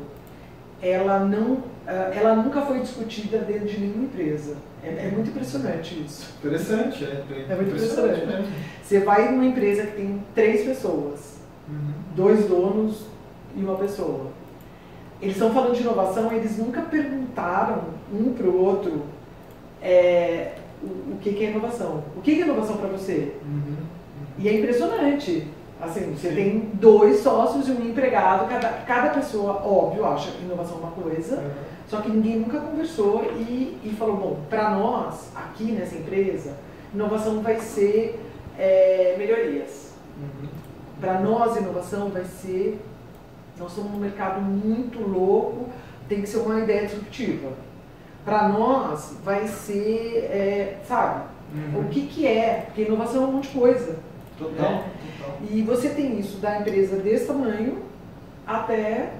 ela, 0.80 1.20
não, 1.20 1.62
ah, 1.86 2.10
ela 2.14 2.36
nunca 2.36 2.62
foi 2.62 2.80
discutida 2.80 3.38
dentro 3.38 3.66
de 3.66 3.80
nenhuma 3.80 4.04
empresa. 4.04 4.56
É, 4.82 5.08
é 5.08 5.10
muito 5.12 5.30
impressionante 5.30 6.00
isso. 6.00 6.34
Interessante, 6.38 7.04
é. 7.04 7.24
É 7.50 7.54
muito 7.54 7.70
impressionante. 7.70 8.48
Você 8.82 9.00
vai 9.00 9.30
numa 9.32 9.44
empresa 9.44 9.86
que 9.86 9.96
tem 9.96 10.22
três 10.34 10.64
pessoas, 10.64 11.37
Uhum. 11.68 11.92
dois 12.16 12.46
donos 12.46 13.06
e 13.56 13.62
uma 13.62 13.76
pessoa. 13.76 14.26
Eles 15.20 15.34
estão 15.34 15.52
falando 15.52 15.74
de 15.74 15.82
inovação, 15.82 16.32
eles 16.32 16.56
nunca 16.56 16.80
perguntaram 16.82 17.82
um 18.12 18.32
para 18.32 18.46
o 18.46 18.64
outro 18.64 19.02
é, 19.82 20.52
o, 20.82 20.86
o 20.86 21.18
que, 21.20 21.32
que 21.32 21.44
é 21.44 21.50
inovação. 21.50 22.04
O 22.16 22.20
que, 22.20 22.34
que 22.34 22.42
é 22.42 22.44
inovação 22.44 22.76
para 22.76 22.88
você? 22.88 23.34
Uhum. 23.44 23.76
E 24.38 24.48
é 24.48 24.58
impressionante. 24.58 25.48
Assim, 25.80 26.12
você 26.12 26.30
Sim. 26.30 26.34
tem 26.34 26.70
dois 26.74 27.20
sócios 27.20 27.68
e 27.68 27.70
um 27.70 27.88
empregado, 27.88 28.48
cada, 28.48 28.68
cada 28.84 29.10
pessoa, 29.10 29.62
óbvio, 29.64 30.04
acha 30.04 30.32
que 30.32 30.42
inovação 30.42 30.78
é 30.78 30.80
uma 30.80 30.90
coisa, 30.90 31.40
só 31.86 32.00
que 32.00 32.10
ninguém 32.10 32.40
nunca 32.40 32.58
conversou 32.58 33.22
e, 33.36 33.78
e 33.84 33.94
falou, 33.96 34.16
bom, 34.16 34.40
para 34.50 34.70
nós, 34.70 35.30
aqui 35.36 35.70
nessa 35.70 35.94
empresa, 35.94 36.56
inovação 36.92 37.42
vai 37.42 37.60
ser 37.60 38.20
é, 38.58 39.14
melhorias. 39.16 39.92
Uhum. 40.18 40.48
Para 41.00 41.20
nós, 41.20 41.56
inovação 41.56 42.08
vai 42.10 42.24
ser. 42.24 42.80
Nós 43.58 43.72
somos 43.72 43.92
num 43.92 43.98
mercado 43.98 44.40
muito 44.40 45.00
louco, 45.00 45.68
tem 46.08 46.20
que 46.22 46.28
ser 46.28 46.38
uma 46.38 46.60
ideia 46.60 46.86
disruptiva. 46.86 47.52
Para 48.24 48.48
nós, 48.48 49.16
vai 49.24 49.46
ser, 49.48 50.28
é, 50.30 50.78
sabe, 50.86 51.22
Uhum. 51.54 51.80
o 51.80 51.84
que, 51.88 52.02
que 52.06 52.26
é? 52.26 52.64
Porque 52.66 52.82
inovação 52.82 53.22
é 53.22 53.26
um 53.26 53.32
monte 53.32 53.48
de 53.50 53.58
coisa. 53.58 53.96
Total, 54.38 54.70
né? 54.70 54.84
total. 55.18 55.36
E 55.50 55.62
você 55.62 55.88
tem 55.88 56.20
isso 56.20 56.36
da 56.38 56.60
empresa 56.60 56.96
desse 56.96 57.26
tamanho 57.26 57.78
até 58.46 59.12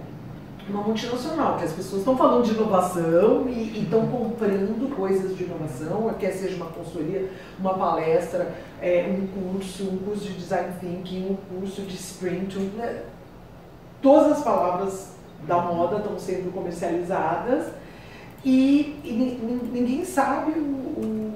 uma 0.70 0.82
multinacional, 0.82 1.56
que 1.56 1.64
as 1.64 1.72
pessoas 1.72 2.00
estão 2.00 2.16
falando 2.16 2.44
de 2.44 2.52
inovação 2.52 3.48
e 3.48 3.82
estão 3.82 4.06
comprando 4.06 4.94
coisas 4.94 5.36
de 5.36 5.44
inovação, 5.44 6.12
quer 6.18 6.32
seja 6.32 6.56
uma 6.56 6.66
consultoria, 6.66 7.30
uma 7.58 7.74
palestra, 7.74 8.54
é, 8.80 9.06
um 9.08 9.26
curso, 9.52 9.84
um 9.84 9.98
curso 9.98 10.24
de 10.24 10.34
design 10.34 10.72
thinking, 10.80 11.30
um 11.52 11.58
curso 11.60 11.82
de 11.82 11.94
sprint, 11.94 12.58
um, 12.58 12.64
né? 12.76 13.02
todas 14.02 14.32
as 14.38 14.44
palavras 14.44 15.12
da 15.46 15.58
moda 15.58 15.96
estão 15.98 16.18
sendo 16.18 16.52
comercializadas 16.52 17.66
e, 18.44 19.00
e 19.04 19.12
ni- 19.12 19.34
ni- 19.36 19.80
ninguém 19.80 20.04
sabe 20.04 20.52
o, 20.52 20.62
o- 20.62 21.32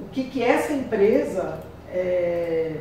o 0.00 0.08
que, 0.12 0.24
que 0.24 0.42
essa 0.42 0.72
empresa 0.72 1.58
é, 1.92 2.80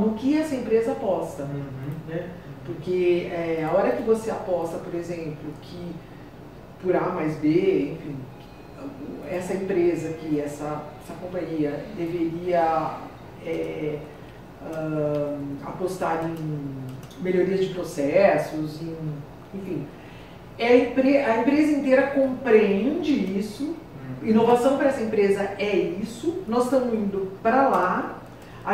no 0.00 0.14
que 0.14 0.38
essa 0.38 0.54
empresa 0.54 0.92
aposta. 0.92 1.42
Uhum. 1.44 1.62
Né? 2.08 2.28
Porque 2.64 3.28
é, 3.32 3.64
a 3.64 3.76
hora 3.76 3.92
que 3.92 4.02
você 4.02 4.30
aposta, 4.30 4.78
por 4.78 4.94
exemplo, 4.94 5.52
que 5.62 5.94
por 6.80 6.94
A 6.96 7.10
mais 7.10 7.36
B, 7.36 7.92
enfim, 7.92 8.16
essa 9.30 9.54
empresa 9.54 10.12
que 10.14 10.40
essa, 10.40 10.82
essa 11.02 11.14
companhia 11.20 11.84
deveria 11.96 12.98
é, 13.44 13.98
uh, 14.62 15.38
apostar 15.64 16.24
em 16.28 17.22
melhorias 17.22 17.60
de 17.60 17.74
processos, 17.74 18.82
em, 18.82 18.96
enfim, 19.54 19.86
é 20.58 20.68
a, 20.68 20.76
empre 20.76 21.16
a 21.18 21.38
empresa 21.38 21.72
inteira 21.72 22.08
compreende 22.08 23.12
isso, 23.38 23.64
uhum. 24.22 24.28
inovação 24.28 24.76
para 24.76 24.88
essa 24.88 25.02
empresa 25.02 25.42
é 25.58 25.76
isso, 25.76 26.42
nós 26.46 26.64
estamos 26.64 26.92
indo 26.92 27.32
para 27.42 27.68
lá, 27.68 28.21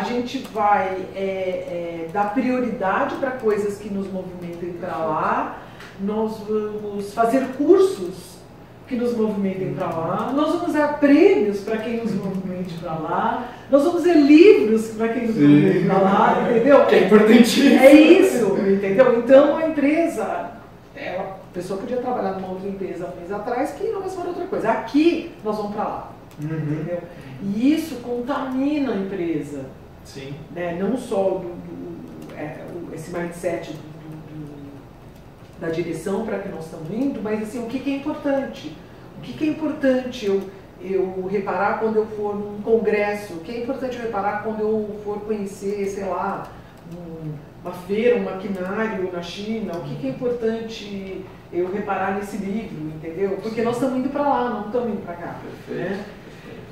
gente 0.08 0.38
vai 0.52 1.06
é, 1.14 1.20
é, 1.20 2.08
dar 2.12 2.34
prioridade 2.34 3.16
para 3.16 3.32
coisas 3.32 3.78
que 3.78 3.92
nos 3.92 4.10
movimentem 4.10 4.72
para 4.74 4.96
lá, 4.96 5.58
nós 6.00 6.38
vamos 6.48 7.12
fazer 7.12 7.46
cursos 7.56 8.38
que 8.86 8.96
nos 8.96 9.14
movimentem 9.14 9.74
para 9.74 9.86
lá, 9.86 10.32
nós 10.34 10.54
vamos 10.54 10.72
dar 10.72 10.98
prêmios 10.98 11.60
para 11.60 11.76
quem 11.76 11.98
nos 11.98 12.12
movimente 12.14 12.74
para 12.78 12.94
lá, 12.94 13.48
nós 13.70 13.84
vamos 13.84 14.02
ler 14.02 14.16
livros 14.16 14.88
para 14.88 15.08
quem 15.08 15.26
nos 15.26 15.36
movimente 15.36 15.86
para 15.86 15.98
lá, 15.98 16.48
entendeu? 16.50 16.86
Que 16.86 16.94
é 16.94 17.04
importantíssimo. 17.04 17.78
É 17.78 17.92
isso, 17.92 18.56
entendeu? 18.56 19.18
Então 19.18 19.58
a 19.58 19.68
empresa, 19.68 20.52
ela, 20.96 21.22
a 21.22 21.54
pessoa 21.54 21.78
podia 21.78 21.98
trabalhar 21.98 22.32
numa 22.32 22.48
outra 22.48 22.68
empresa 22.68 23.12
há 23.12 23.16
meses 23.16 23.32
atrás 23.32 23.72
que 23.72 23.88
não 23.88 24.00
vai 24.00 24.26
outra 24.26 24.46
coisa. 24.46 24.70
Aqui 24.70 25.32
nós 25.44 25.56
vamos 25.56 25.74
para 25.74 25.84
lá, 25.84 26.12
uhum. 26.42 26.56
entendeu? 26.56 27.02
E 27.42 27.74
isso 27.74 27.96
contamina 27.96 28.92
a 28.92 28.96
empresa. 28.96 29.66
Sim. 30.04 30.34
Né? 30.54 30.76
Não 30.80 30.96
só 30.96 31.38
do, 31.38 31.48
do 31.48 32.34
é, 32.36 32.64
esse 32.94 33.10
mindset 33.10 33.72
do, 33.72 35.60
da 35.60 35.68
direção 35.68 36.24
para 36.24 36.38
que 36.38 36.48
nós 36.48 36.64
estamos 36.64 36.90
indo, 36.90 37.20
mas 37.22 37.42
assim, 37.42 37.62
o 37.64 37.66
que, 37.66 37.78
que 37.80 37.92
é 37.92 37.96
importante? 37.96 38.76
O 39.18 39.20
que, 39.20 39.32
que 39.32 39.44
é 39.44 39.48
importante 39.48 40.26
eu, 40.26 40.42
eu 40.80 41.26
reparar 41.26 41.80
quando 41.80 41.96
eu 41.96 42.06
for 42.06 42.36
num 42.36 42.62
congresso? 42.62 43.34
O 43.34 43.40
que 43.40 43.52
é 43.52 43.62
importante 43.62 43.96
eu 43.96 44.02
reparar 44.02 44.42
quando 44.42 44.60
eu 44.60 45.00
for 45.04 45.20
conhecer, 45.20 45.86
sei 45.86 46.04
lá, 46.04 46.50
um, 46.94 47.32
uma 47.62 47.72
feira, 47.72 48.16
um 48.16 48.24
maquinário 48.24 49.10
na 49.12 49.22
China? 49.22 49.74
O 49.74 49.82
que, 49.82 49.96
que 49.96 50.06
é 50.06 50.10
importante 50.10 51.24
eu 51.52 51.72
reparar 51.72 52.14
nesse 52.14 52.36
livro, 52.36 52.88
entendeu? 52.94 53.38
Porque 53.42 53.62
nós 53.62 53.76
estamos 53.76 53.98
indo 53.98 54.10
para 54.10 54.22
lá, 54.22 54.50
não 54.50 54.66
estamos 54.66 54.90
indo 54.90 55.04
para 55.04 55.14
cá. 55.14 55.40
Perfeito. 55.66 55.90
Né? 55.90 56.04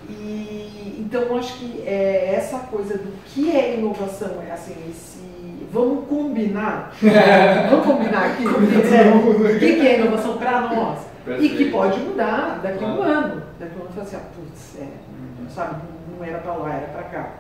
E, 0.08 0.96
então, 1.00 1.36
acho 1.36 1.58
que 1.58 1.82
é 1.86 2.34
essa 2.36 2.58
coisa 2.60 2.98
do 2.98 3.12
que 3.26 3.54
é 3.54 3.74
inovação, 3.74 4.42
é 4.46 4.52
assim, 4.52 4.74
esse 4.90 5.16
vamos 5.72 6.08
combinar, 6.08 6.92
vamos 7.70 7.86
combinar 7.86 8.30
aqui 8.30 8.46
o 8.46 9.58
que, 9.58 9.76
que 9.76 9.86
é 9.86 10.00
inovação 10.00 10.38
para 10.38 10.60
nós 10.62 11.00
e 11.40 11.48
que 11.50 11.70
pode 11.70 11.98
mudar 12.00 12.60
daqui 12.62 12.84
a 12.84 12.86
um 12.86 13.02
ano. 13.02 13.42
Daqui 13.58 13.72
a 13.74 13.78
um 13.78 13.82
ano 13.82 13.92
você 13.94 14.00
assim, 14.00 14.16
ah, 14.16 14.28
putz, 14.34 14.76
é, 14.78 14.84
uhum. 14.84 15.50
sabe, 15.50 15.82
não 16.16 16.24
era 16.24 16.38
para 16.38 16.54
lá, 16.54 16.74
era 16.74 16.86
para 16.86 17.02
cá. 17.02 17.30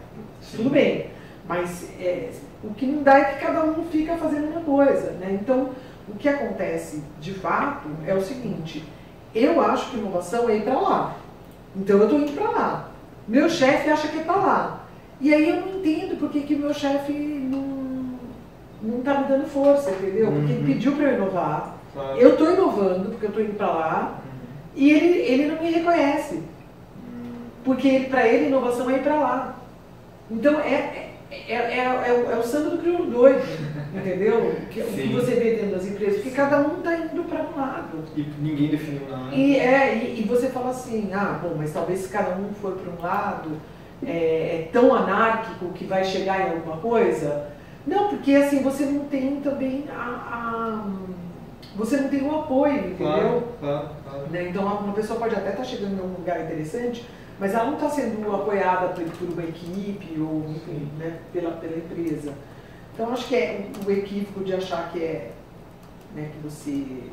Sim. 0.40 0.58
Tudo 0.58 0.70
bem, 0.70 1.10
mas 1.48 1.88
é, 2.00 2.30
o 2.62 2.74
que 2.74 2.86
não 2.86 3.02
dá 3.02 3.18
é 3.18 3.24
que 3.24 3.44
cada 3.44 3.64
um 3.64 3.84
fica 3.84 4.16
fazendo 4.16 4.48
uma 4.48 4.60
coisa. 4.60 5.12
Né? 5.12 5.38
Então, 5.40 5.70
o 6.08 6.14
que 6.16 6.28
acontece 6.28 7.02
de 7.20 7.32
fato 7.32 7.88
é 8.06 8.14
o 8.14 8.20
seguinte, 8.20 8.84
eu 9.34 9.60
acho 9.60 9.90
que 9.90 9.98
inovação 9.98 10.48
é 10.48 10.56
ir 10.56 10.62
para 10.62 10.78
lá. 10.78 11.16
Então 11.76 11.98
eu 11.98 12.04
estou 12.04 12.20
indo 12.20 12.32
para 12.32 12.50
lá. 12.50 12.90
Meu 13.28 13.48
chefe 13.48 13.90
acha 13.90 14.08
que 14.08 14.18
é 14.18 14.22
para 14.22 14.36
lá. 14.36 14.80
E 15.20 15.32
aí 15.32 15.48
eu 15.48 15.60
não 15.60 15.78
entendo 15.78 16.18
por 16.18 16.30
que, 16.30 16.54
meu 16.54 16.74
chefe 16.74 17.12
não 17.12 17.76
não 18.82 18.98
está 18.98 19.20
me 19.20 19.28
dando 19.28 19.46
força, 19.46 19.90
entendeu? 19.90 20.30
Porque 20.30 20.52
ele 20.52 20.60
uhum. 20.60 20.66
pediu 20.66 20.92
para 20.92 21.04
eu 21.10 21.14
inovar. 21.14 21.76
Claro. 21.92 22.18
Eu 22.18 22.32
estou 22.32 22.52
inovando, 22.52 23.08
porque 23.10 23.24
eu 23.24 23.30
estou 23.30 23.42
indo 23.42 23.54
para 23.54 23.66
lá, 23.66 24.20
uhum. 24.22 24.40
e 24.76 24.90
ele, 24.90 25.18
ele 25.18 25.46
não 25.46 25.62
me 25.62 25.70
reconhece. 25.70 26.34
Uhum. 26.34 27.32
Porque 27.64 28.06
para 28.10 28.28
ele, 28.28 28.46
inovação 28.46 28.88
é 28.90 28.96
ir 28.96 29.02
para 29.02 29.14
lá. 29.14 29.56
Então, 30.30 30.60
é, 30.60 31.05
é, 31.30 31.52
é, 31.52 31.78
é, 31.78 32.12
o, 32.12 32.30
é 32.32 32.38
o 32.38 32.42
samba 32.42 32.70
do 32.70 32.78
crioulo 32.78 33.10
doido, 33.10 33.42
entendeu? 33.94 34.54
Que, 34.70 34.80
o 34.80 34.86
que 34.86 35.08
você 35.08 35.34
vê 35.34 35.56
dentro 35.56 35.76
das 35.76 35.86
empresas, 35.86 36.16
porque 36.16 36.30
cada 36.30 36.58
um 36.60 36.78
está 36.78 36.96
indo 36.96 37.24
para 37.24 37.42
um 37.42 37.56
lado. 37.56 38.04
E 38.16 38.22
ninguém 38.38 38.68
definiu 38.68 39.08
nada. 39.08 39.34
E, 39.34 39.58
é, 39.58 39.94
e, 39.96 40.20
e, 40.20 40.24
você 40.24 40.48
fala 40.48 40.70
assim, 40.70 41.10
ah, 41.12 41.38
bom, 41.42 41.54
mas 41.56 41.72
talvez 41.72 42.00
se 42.00 42.08
cada 42.08 42.36
um 42.36 42.52
for 42.54 42.72
para 42.72 42.92
um 42.92 43.02
lado, 43.02 43.50
é, 44.04 44.10
é 44.10 44.68
tão 44.72 44.94
anárquico 44.94 45.72
que 45.72 45.84
vai 45.84 46.04
chegar 46.04 46.40
em 46.40 46.54
alguma 46.54 46.76
coisa, 46.76 47.48
não, 47.86 48.08
porque 48.08 48.34
assim, 48.34 48.62
você 48.62 48.84
não 48.84 49.04
tem 49.04 49.40
também 49.40 49.84
a, 49.90 49.94
a 49.94 50.86
você 51.76 51.98
não 51.98 52.08
tem 52.08 52.22
o 52.22 52.34
apoio, 52.34 52.78
entendeu? 52.78 52.96
Claro, 52.96 53.44
claro, 53.60 53.88
claro. 54.02 54.26
Né? 54.30 54.48
Então 54.48 54.64
uma 54.64 54.92
pessoa 54.94 55.18
pode 55.18 55.34
até 55.34 55.50
estar 55.50 55.62
tá 55.62 55.64
chegando 55.64 55.98
em 55.98 56.00
um 56.00 56.14
lugar 56.14 56.40
interessante, 56.40 57.06
mas 57.38 57.54
ela 57.54 57.66
não 57.66 57.74
está 57.74 57.88
sendo 57.90 58.34
apoiada 58.34 58.88
por, 58.88 59.28
uma 59.28 59.42
equipe 59.42 60.18
ou 60.20 60.44
enfim, 60.50 60.88
né, 60.98 61.18
pela, 61.32 61.52
pela 61.52 61.76
empresa. 61.76 62.32
Então 62.94 63.12
acho 63.12 63.28
que 63.28 63.36
é 63.36 63.68
o, 63.84 63.88
o 63.88 63.92
equívoco 63.92 64.42
de 64.42 64.54
achar 64.54 64.90
que 64.90 65.02
é 65.02 65.32
né, 66.14 66.30
que 66.32 66.42
você 66.42 67.10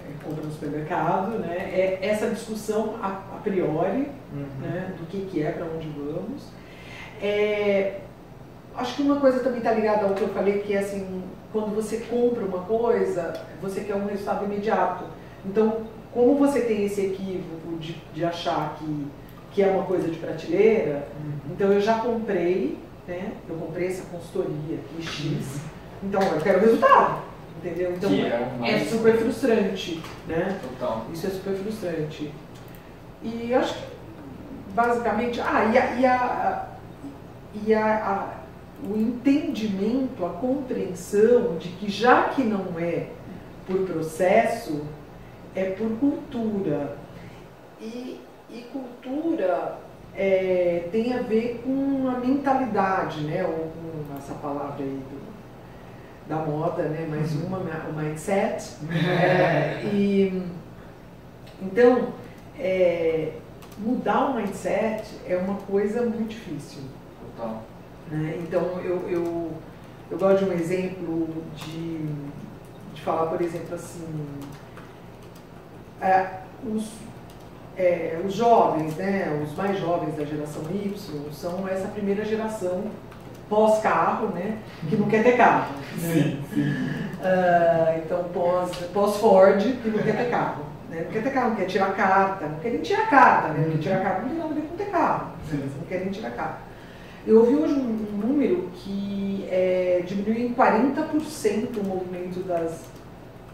é, 0.00 0.24
compra 0.24 0.44
no 0.44 0.50
supermercado, 0.50 1.38
né? 1.38 1.56
É 1.56 1.98
essa 2.02 2.28
discussão 2.28 2.96
a, 3.00 3.08
a 3.08 3.40
priori 3.42 4.08
uhum. 4.32 4.46
né, 4.60 4.92
do 4.98 5.06
que, 5.06 5.26
que 5.26 5.42
é, 5.42 5.52
para 5.52 5.66
onde 5.66 5.88
vamos. 5.88 6.48
É, 7.22 8.00
acho 8.76 8.96
que 8.96 9.02
uma 9.02 9.20
coisa 9.20 9.40
também 9.40 9.58
está 9.58 9.72
ligada 9.72 10.06
ao 10.06 10.14
que 10.14 10.22
eu 10.22 10.28
falei, 10.28 10.60
que 10.60 10.74
é 10.74 10.78
assim, 10.78 11.22
quando 11.52 11.74
você 11.74 11.98
compra 11.98 12.44
uma 12.44 12.60
coisa, 12.60 13.44
você 13.60 13.82
quer 13.82 13.94
um 13.94 14.06
resultado 14.06 14.44
imediato. 14.44 15.04
Então, 15.44 15.86
como 16.12 16.34
você 16.36 16.62
tem 16.62 16.84
esse 16.84 17.06
equívoco 17.06 17.76
de, 17.78 17.94
de 18.12 18.24
achar 18.24 18.76
que, 18.78 19.06
que 19.50 19.62
é 19.62 19.66
uma 19.66 19.84
coisa 19.84 20.08
de 20.08 20.18
prateleira, 20.18 21.08
uhum. 21.18 21.52
então 21.52 21.72
eu 21.72 21.80
já 21.80 21.98
comprei, 21.98 22.78
né? 23.06 23.32
Eu 23.48 23.56
comprei 23.56 23.88
essa 23.88 24.04
consultoria 24.04 24.78
aqui, 24.78 25.02
X, 25.02 25.24
uhum. 25.24 26.08
então 26.08 26.22
eu 26.22 26.40
quero 26.40 26.58
o 26.58 26.60
resultado. 26.62 27.30
Entendeu? 27.58 27.92
Então 27.94 28.10
é, 28.64 28.70
é, 28.70 28.84
super 28.86 29.18
frustrante, 29.18 30.02
né? 30.26 30.58
Total. 30.62 31.04
Isso 31.12 31.26
é 31.26 31.30
super 31.30 31.54
frustrante. 31.56 32.32
E 33.22 33.52
acho 33.52 33.74
que 33.74 33.84
basicamente. 34.74 35.40
Ah, 35.40 35.70
e 35.72 35.76
a, 35.76 35.94
e 35.96 36.06
a, 36.06 36.68
e 37.66 37.74
a, 37.74 37.96
a 37.96 38.40
o 38.82 38.96
entendimento, 38.96 40.24
a 40.24 40.30
compreensão 40.30 41.58
de 41.58 41.68
que 41.68 41.90
já 41.90 42.30
que 42.30 42.42
não 42.42 42.78
é 42.78 43.08
por 43.66 43.80
processo, 43.80 44.86
é 45.54 45.64
por 45.64 45.90
cultura. 45.98 46.96
E, 47.80 48.20
e 48.52 48.62
cultura 48.72 49.78
é, 50.14 50.88
tem 50.90 51.14
a 51.14 51.22
ver 51.22 51.62
com 51.64 52.08
a 52.08 52.18
mentalidade, 52.18 53.22
né? 53.22 53.44
Ou 53.44 53.70
com 54.08 54.16
essa 54.18 54.34
palavra 54.34 54.84
aí 54.84 55.00
do, 55.10 56.28
da 56.28 56.36
moda, 56.36 56.82
né? 56.84 57.06
Mais 57.08 57.34
uhum. 57.34 57.46
uma, 57.46 57.58
o 57.58 57.92
mindset. 57.92 58.76
É, 58.90 59.84
e, 59.84 60.42
então, 61.62 62.12
é, 62.58 63.32
mudar 63.78 64.30
o 64.30 64.34
mindset 64.34 65.08
é 65.26 65.36
uma 65.36 65.54
coisa 65.54 66.02
muito 66.02 66.30
difícil. 66.30 66.82
Total. 67.36 67.62
Né? 68.10 68.38
Então, 68.40 68.80
eu, 68.80 69.08
eu, 69.08 69.52
eu 70.10 70.18
gosto 70.18 70.44
de 70.44 70.50
um 70.50 70.52
exemplo 70.52 71.28
de, 71.54 72.06
de 72.94 73.02
falar, 73.02 73.26
por 73.26 73.40
exemplo, 73.40 73.74
assim, 73.74 74.26
é, 76.00 76.40
os, 76.66 76.90
é, 77.80 78.20
os 78.24 78.34
jovens, 78.34 78.96
né, 78.96 79.40
os 79.42 79.56
mais 79.56 79.78
jovens 79.78 80.14
da 80.14 80.24
geração 80.24 80.62
Y, 80.72 80.94
são 81.32 81.66
essa 81.66 81.88
primeira 81.88 82.24
geração 82.24 82.84
pós-carro, 83.48 84.28
né, 84.28 84.58
que 84.88 84.96
não 84.96 85.08
quer 85.08 85.22
ter 85.24 85.36
carro. 85.36 85.74
Né? 86.00 86.12
Sim, 86.12 86.44
sim. 86.54 86.70
Uh, 87.20 87.98
então, 88.04 88.24
pós-Ford, 88.92 89.60
que 89.60 89.88
não 89.88 89.98
quer 89.98 90.16
ter 90.16 90.30
carro. 90.30 90.64
Né? 90.88 91.02
Não 91.04 91.10
quer 91.10 91.22
ter 91.22 91.30
carro, 91.30 91.48
não 91.50 91.56
quer 91.56 91.66
tirar 91.66 91.94
carta, 91.94 92.46
não 92.46 92.58
quer 92.60 92.70
nem 92.70 92.80
tirar 92.80 93.10
carta, 93.10 93.48
né? 93.48 93.64
Porque 93.64 93.78
tirar 93.78 94.02
carta 94.02 94.22
não 94.22 94.28
tem 94.28 94.38
nada 94.38 94.50
a 94.50 94.54
ver 94.54 94.62
com 94.62 94.76
ter 94.76 94.90
carro. 94.90 95.32
Não 95.52 95.86
quer 95.88 96.00
nem 96.00 96.10
tirar 96.10 96.30
carta. 96.30 96.58
Eu 97.26 97.40
ouvi 97.40 97.54
hoje 97.54 97.74
um, 97.74 98.06
um 98.14 98.26
número 98.26 98.70
que 98.74 99.46
é, 99.50 100.02
diminuiu 100.06 100.46
em 100.46 100.54
40% 100.54 101.76
o 101.76 101.84
movimento 101.84 102.40
das, 102.40 102.86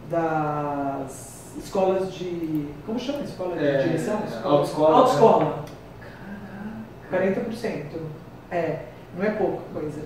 das 0.08 1.35
escolas 1.58 2.12
de. 2.14 2.68
Como 2.84 2.98
chama? 2.98 3.22
Escola 3.22 3.56
de 3.56 3.64
é, 3.64 3.82
direção? 3.82 4.22
Autoescola. 4.44 4.96
Autoescola. 4.96 5.64
Caraca, 7.10 7.40
40%. 7.40 7.84
É, 8.50 8.78
não 9.16 9.24
é 9.24 9.30
pouca 9.30 9.62
coisa. 9.72 10.00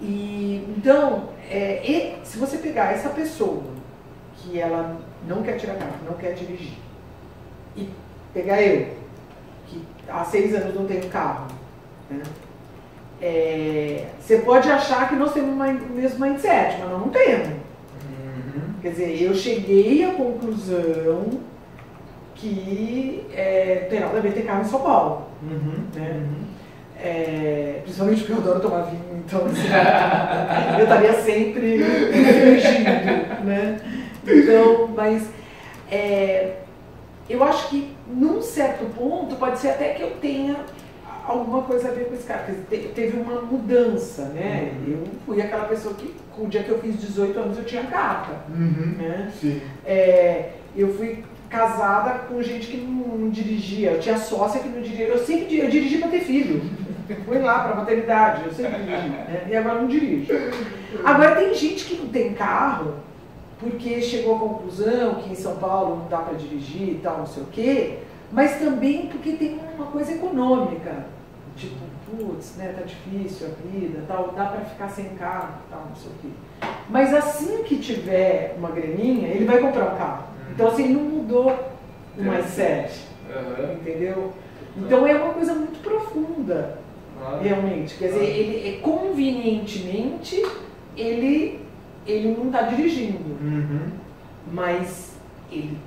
E, 0.00 0.74
então, 0.76 1.30
é, 1.50 1.82
e, 1.84 2.26
se 2.26 2.38
você 2.38 2.58
pegar 2.58 2.92
essa 2.92 3.08
pessoa 3.10 3.62
que 4.36 4.58
ela 4.58 4.96
não 5.26 5.42
quer 5.42 5.56
tirar 5.56 5.76
carro, 5.76 5.92
não 6.04 6.14
quer 6.14 6.34
dirigir, 6.34 6.74
e 7.76 7.88
pegar 8.32 8.60
eu, 8.60 8.88
que 9.66 9.82
há 10.08 10.24
seis 10.24 10.54
anos 10.54 10.74
não 10.74 10.86
tenho 10.86 11.08
carro, 11.08 11.46
Né? 12.10 12.22
É, 13.22 14.08
você 14.20 14.38
pode 14.38 14.70
achar 14.70 15.08
que 15.08 15.14
nós 15.14 15.32
temos 15.32 15.54
o 15.54 15.92
mesmo 15.94 16.20
mindset, 16.26 16.78
mas 16.80 16.90
nós 16.90 17.00
não 17.00 17.08
temos. 17.08 17.63
Quer 18.84 18.90
dizer, 18.90 19.22
eu 19.22 19.34
cheguei 19.34 20.04
à 20.04 20.12
conclusão 20.12 21.40
que 22.34 23.24
é, 23.34 23.86
tem 23.88 23.98
nada 23.98 24.18
a 24.18 24.20
ver 24.20 24.34
ter 24.34 24.42
carro 24.42 24.60
em 24.60 24.68
São 24.68 24.80
Paulo. 24.80 25.22
Uhum. 25.42 25.84
Né? 25.94 26.10
Uhum. 26.10 26.44
É, 27.02 27.80
principalmente 27.82 28.18
porque 28.20 28.32
eu 28.34 28.36
adoro 28.36 28.60
tomar 28.60 28.82
vinho, 28.82 29.24
então 29.24 29.46
assim, 29.46 29.62
eu 30.78 30.82
estaria 30.82 31.14
sempre 31.14 31.82
fugindo, 31.82 33.44
né? 33.46 33.80
Então, 34.22 34.88
mas 34.94 35.30
é, 35.90 36.56
eu 37.30 37.42
acho 37.42 37.70
que 37.70 37.96
num 38.06 38.42
certo 38.42 38.84
ponto 38.94 39.34
pode 39.36 39.60
ser 39.60 39.70
até 39.70 39.94
que 39.94 40.02
eu 40.02 40.10
tenha 40.20 40.56
alguma 41.26 41.62
coisa 41.62 41.88
a 41.88 41.92
ver 41.92 42.06
com 42.06 42.14
esse 42.14 42.24
cara. 42.24 42.44
Porque 42.44 42.88
teve 42.88 43.18
uma 43.18 43.40
mudança, 43.42 44.26
né? 44.26 44.72
Uhum. 44.86 44.92
Eu 44.92 45.06
fui 45.26 45.42
aquela 45.42 45.64
pessoa 45.64 45.94
que, 45.94 46.14
o 46.38 46.46
dia 46.46 46.62
que 46.62 46.70
eu 46.70 46.78
fiz 46.78 47.00
18 47.00 47.38
anos, 47.38 47.58
eu 47.58 47.64
tinha 47.64 47.84
carta. 47.84 48.44
Uhum. 48.48 48.94
Né? 48.98 49.32
Sim. 49.40 49.60
É, 49.84 50.50
eu 50.76 50.92
fui 50.94 51.24
casada 51.48 52.10
com 52.28 52.42
gente 52.42 52.66
que 52.66 52.76
não, 52.76 53.16
não, 53.18 53.30
dirigia. 53.30 53.92
Eu 53.92 54.00
tinha 54.00 54.18
sócia 54.18 54.60
que 54.60 54.68
não 54.68 54.82
dirigia. 54.82 55.06
Eu 55.06 55.18
sempre 55.18 55.58
eu 55.58 55.70
dirigi 55.70 55.98
para 55.98 56.08
ter 56.08 56.20
filho. 56.20 56.62
Fui 57.26 57.38
lá 57.38 57.64
para 57.64 57.76
maternidade, 57.76 58.44
eu 58.46 58.52
sempre 58.52 58.82
dirigi. 58.82 59.08
Né? 59.08 59.46
E 59.50 59.56
agora 59.56 59.80
não 59.80 59.86
dirijo. 59.86 60.32
Agora 61.04 61.36
tem 61.36 61.54
gente 61.54 61.84
que 61.84 61.96
não 61.96 62.08
tem 62.08 62.34
carro 62.34 62.94
porque 63.60 64.02
chegou 64.02 64.36
à 64.36 64.38
conclusão 64.38 65.14
que 65.16 65.32
em 65.32 65.34
São 65.34 65.56
Paulo 65.56 65.96
não 65.96 66.08
dá 66.08 66.18
para 66.18 66.34
dirigir 66.34 66.90
e 66.90 67.00
tal, 67.02 67.18
não 67.18 67.26
sei 67.26 67.42
o 67.42 67.46
quê, 67.46 67.98
mas 68.32 68.58
também 68.58 69.06
porque 69.06 69.32
tem 69.32 69.58
uma 69.76 69.86
coisa 69.86 70.12
econômica. 70.12 71.06
Tipo, 71.56 71.76
putz, 72.10 72.56
né, 72.56 72.74
tá 72.76 72.82
difícil 72.82 73.46
a 73.46 73.68
vida, 73.68 74.04
tal, 74.08 74.32
dá 74.36 74.46
para 74.46 74.64
ficar 74.64 74.88
sem 74.88 75.10
carro, 75.10 75.54
tal, 75.70 75.86
não 75.88 75.96
sei 75.96 76.10
o 76.10 76.14
quê. 76.20 76.28
Mas 76.88 77.14
assim 77.14 77.62
que 77.62 77.78
tiver 77.78 78.56
uma 78.58 78.70
graninha, 78.70 79.28
ele 79.28 79.44
vai 79.44 79.58
comprar 79.58 79.94
um 79.94 79.96
carro. 79.96 80.24
Então 80.50 80.66
assim, 80.66 80.88
não 80.88 81.02
mudou 81.02 81.52
o 82.18 82.22
mindset. 82.22 83.06
Uhum. 83.28 83.72
Entendeu? 83.74 84.32
Então 84.76 85.06
é 85.06 85.14
uma 85.14 85.32
coisa 85.32 85.54
muito 85.54 85.80
profunda, 85.80 86.78
realmente. 87.40 87.96
Quer 87.96 88.08
dizer, 88.08 88.24
ele 88.24 88.68
é 88.68 88.80
convenientemente 88.80 90.42
ele 90.96 91.64
ele 92.06 92.36
não 92.36 92.46
está 92.46 92.62
dirigindo, 92.62 93.30
uhum. 93.40 93.88
mas 94.52 95.16
ele, 95.50 95.78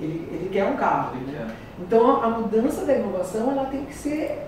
ele, 0.00 0.26
ele 0.32 0.48
quer 0.50 0.64
um 0.64 0.76
carro. 0.76 1.14
Né? 1.16 1.54
Então 1.78 2.22
a 2.22 2.30
mudança 2.30 2.86
da 2.86 2.96
inovação 2.96 3.50
ela 3.50 3.66
tem 3.66 3.84
que 3.84 3.94
ser 3.94 4.46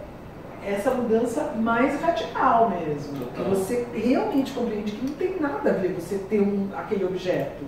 essa 0.67 0.91
mudança 0.91 1.53
mais 1.57 2.01
radical 2.01 2.71
mesmo. 2.71 3.27
Que 3.27 3.43
você 3.43 3.87
realmente 3.95 4.53
compreende 4.53 4.93
que 4.93 5.07
não 5.07 5.15
tem 5.15 5.41
nada 5.41 5.71
a 5.71 5.75
ver 5.75 5.93
você 5.93 6.19
ter 6.19 6.41
um, 6.41 6.71
aquele 6.77 7.05
objeto. 7.05 7.65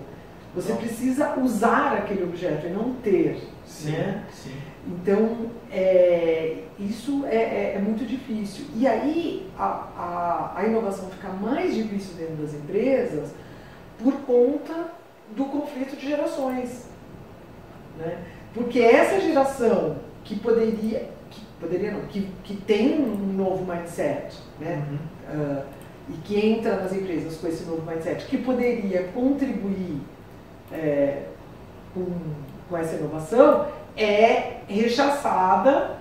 Você 0.55 0.71
não. 0.71 0.79
precisa 0.79 1.37
usar 1.39 1.93
aquele 1.93 2.23
objeto 2.23 2.65
e 2.65 2.69
não 2.69 2.93
ter. 2.95 3.39
Sim, 3.65 3.91
né? 3.91 4.23
sim. 4.31 4.55
Então, 4.87 5.51
é, 5.71 6.63
isso 6.79 7.25
é, 7.25 7.35
é, 7.35 7.73
é, 7.75 7.79
muito 7.79 8.05
difícil. 8.05 8.65
E 8.75 8.87
aí, 8.87 9.49
a, 9.57 9.63
a, 9.65 10.53
a, 10.55 10.65
inovação 10.65 11.09
fica 11.09 11.29
mais 11.29 11.75
difícil 11.75 12.15
dentro 12.15 12.35
das 12.37 12.53
empresas 12.53 13.31
por 14.01 14.13
conta 14.21 14.91
do 15.35 15.45
conflito 15.45 15.95
de 15.97 16.07
gerações. 16.07 16.87
Né? 17.97 18.17
Porque 18.53 18.79
essa 18.79 19.19
geração 19.19 19.97
que 20.23 20.39
poderia, 20.39 21.09
poderia 21.59 21.91
não, 21.91 22.01
que, 22.01 22.29
que 22.43 22.55
tem 22.55 23.01
um 23.01 23.33
novo 23.33 23.65
mindset, 23.65 24.37
né? 24.59 24.83
Uhum. 24.89 25.41
Uh, 25.41 25.63
e 26.09 26.13
que 26.23 26.39
entra 26.39 26.77
nas 26.77 26.93
empresas 26.93 27.37
com 27.37 27.47
esse 27.47 27.65
novo 27.65 27.83
mindset, 27.85 28.25
que 28.25 28.37
poderia 28.37 29.09
contribuir 29.13 29.99
é, 30.71 31.23
com, 31.93 32.05
com 32.69 32.77
essa 32.77 32.95
inovação, 32.95 33.67
é 33.95 34.61
rechaçada 34.67 35.97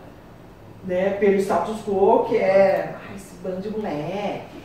né, 0.85 1.11
pelo 1.15 1.37
status 1.39 1.83
quo, 1.85 2.27
que 2.29 2.37
é 2.37 2.95
ah, 2.95 3.15
esse 3.17 3.35
bando 3.43 3.61
de 3.63 3.71
moleque, 3.71 4.63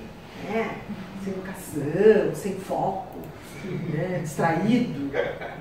né, 0.48 0.76
sem 1.24 1.34
educação, 1.34 2.36
sem 2.36 2.56
foco, 2.56 3.18
né, 3.66 4.20
distraído, 4.22 5.12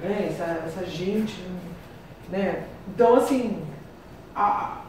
né, 0.03 0.29
essa, 0.29 0.63
essa 0.67 0.85
gente. 0.85 1.43
Né? 2.29 2.65
Então, 2.89 3.17
assim, 3.17 3.63
a, 4.35 4.83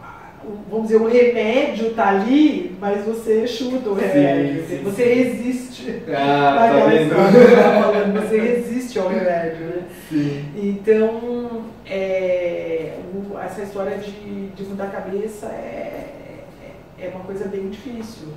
vamos 0.69 0.87
dizer, 0.87 1.01
o 1.01 1.07
remédio 1.07 1.87
está 1.87 2.09
ali, 2.09 2.75
mas 2.79 3.05
você 3.05 3.47
chuta 3.47 3.89
o 3.89 3.93
remédio. 3.93 4.61
Sim, 4.67 4.77
sim, 4.77 4.83
você 4.83 5.03
sim. 5.03 5.13
resiste. 5.13 6.03
Ah, 6.09 6.69
tá 6.73 6.85
vendo? 6.87 7.15
Falando, 7.81 8.21
você 8.21 8.39
resiste 8.39 8.99
ao 8.99 9.09
remédio. 9.09 9.65
Né? 9.67 10.43
Então, 10.55 11.63
é, 11.85 12.93
o, 13.13 13.37
essa 13.39 13.61
história 13.61 13.97
de, 13.97 14.47
de 14.47 14.63
mudar 14.63 14.85
a 14.85 14.87
cabeça 14.87 15.47
é, 15.47 16.05
é, 16.99 17.05
é 17.05 17.09
uma 17.09 17.23
coisa 17.23 17.45
bem 17.47 17.69
difícil. 17.69 18.29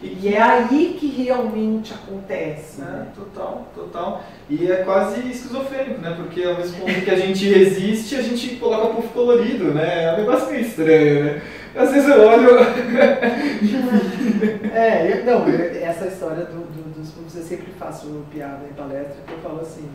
E 0.00 0.28
é 0.28 0.40
aí 0.40 0.96
que 0.98 1.08
realmente 1.08 1.92
acontece. 1.92 2.80
Né? 2.80 3.08
Total, 3.16 3.66
total. 3.74 4.22
E 4.48 4.70
é 4.70 4.76
quase 4.76 5.28
esquizofrênico, 5.28 6.00
né? 6.00 6.14
Porque 6.16 6.44
ao 6.44 6.56
mesmo 6.56 6.84
tempo 6.84 7.02
que 7.02 7.10
a 7.10 7.16
gente 7.16 7.52
resiste, 7.52 8.14
a 8.14 8.22
gente 8.22 8.54
coloca 8.56 8.94
puff 8.94 9.08
colorido, 9.08 9.74
né? 9.74 10.04
É 10.04 10.14
um 10.14 10.18
negócio 10.18 10.50
meio 10.50 10.62
estranho, 10.62 11.24
né? 11.24 11.42
Às 11.74 11.90
vezes 11.90 12.08
eu 12.08 12.26
olho. 12.26 12.58
é, 14.72 15.22
não, 15.24 15.48
essa 15.48 16.06
história 16.06 16.44
do, 16.44 16.60
do, 16.60 17.00
dos 17.00 17.10
puffs 17.10 17.36
eu 17.36 17.42
sempre 17.42 17.72
faço 17.78 18.24
piada 18.32 18.60
em 18.70 18.74
palestra, 18.74 19.16
que 19.26 19.32
eu 19.32 19.38
falo 19.38 19.60
assim, 19.60 19.88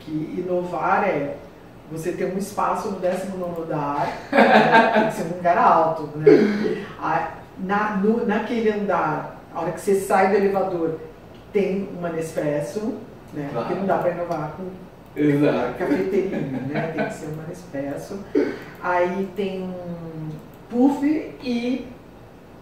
que 0.00 0.34
inovar 0.38 1.08
é 1.08 1.36
você 1.90 2.12
ter 2.12 2.32
um 2.32 2.38
espaço 2.38 2.90
no 2.90 3.00
19 3.00 3.62
andar, 3.62 4.16
né? 4.30 4.92
tem 4.94 5.08
que 5.08 5.14
ser 5.14 5.24
um 5.24 5.36
lugar 5.36 5.58
alto, 5.58 6.08
né? 6.16 6.86
Na, 7.64 7.96
no, 7.96 8.26
naquele 8.26 8.70
andar, 8.70 9.40
a 9.54 9.60
hora 9.60 9.72
que 9.72 9.80
você 9.80 9.94
sai 9.96 10.30
do 10.30 10.36
elevador, 10.36 10.98
tem 11.52 11.88
uma 11.98 12.08
Nespresso, 12.10 12.94
né? 13.34 13.48
Claro. 13.52 13.66
Porque 13.66 13.80
não 13.80 13.86
dá 13.86 13.98
para 13.98 14.10
inovar 14.10 14.56
com 14.56 14.64
Exato. 15.20 15.78
cafeteria, 15.78 16.38
né? 16.38 16.92
Tem 16.94 17.06
que 17.06 17.14
ser 17.14 17.26
uma 17.26 17.42
Nespresso. 17.48 18.20
Aí 18.82 19.28
tem 19.36 19.74
puff 20.68 21.04
e, 21.04 21.86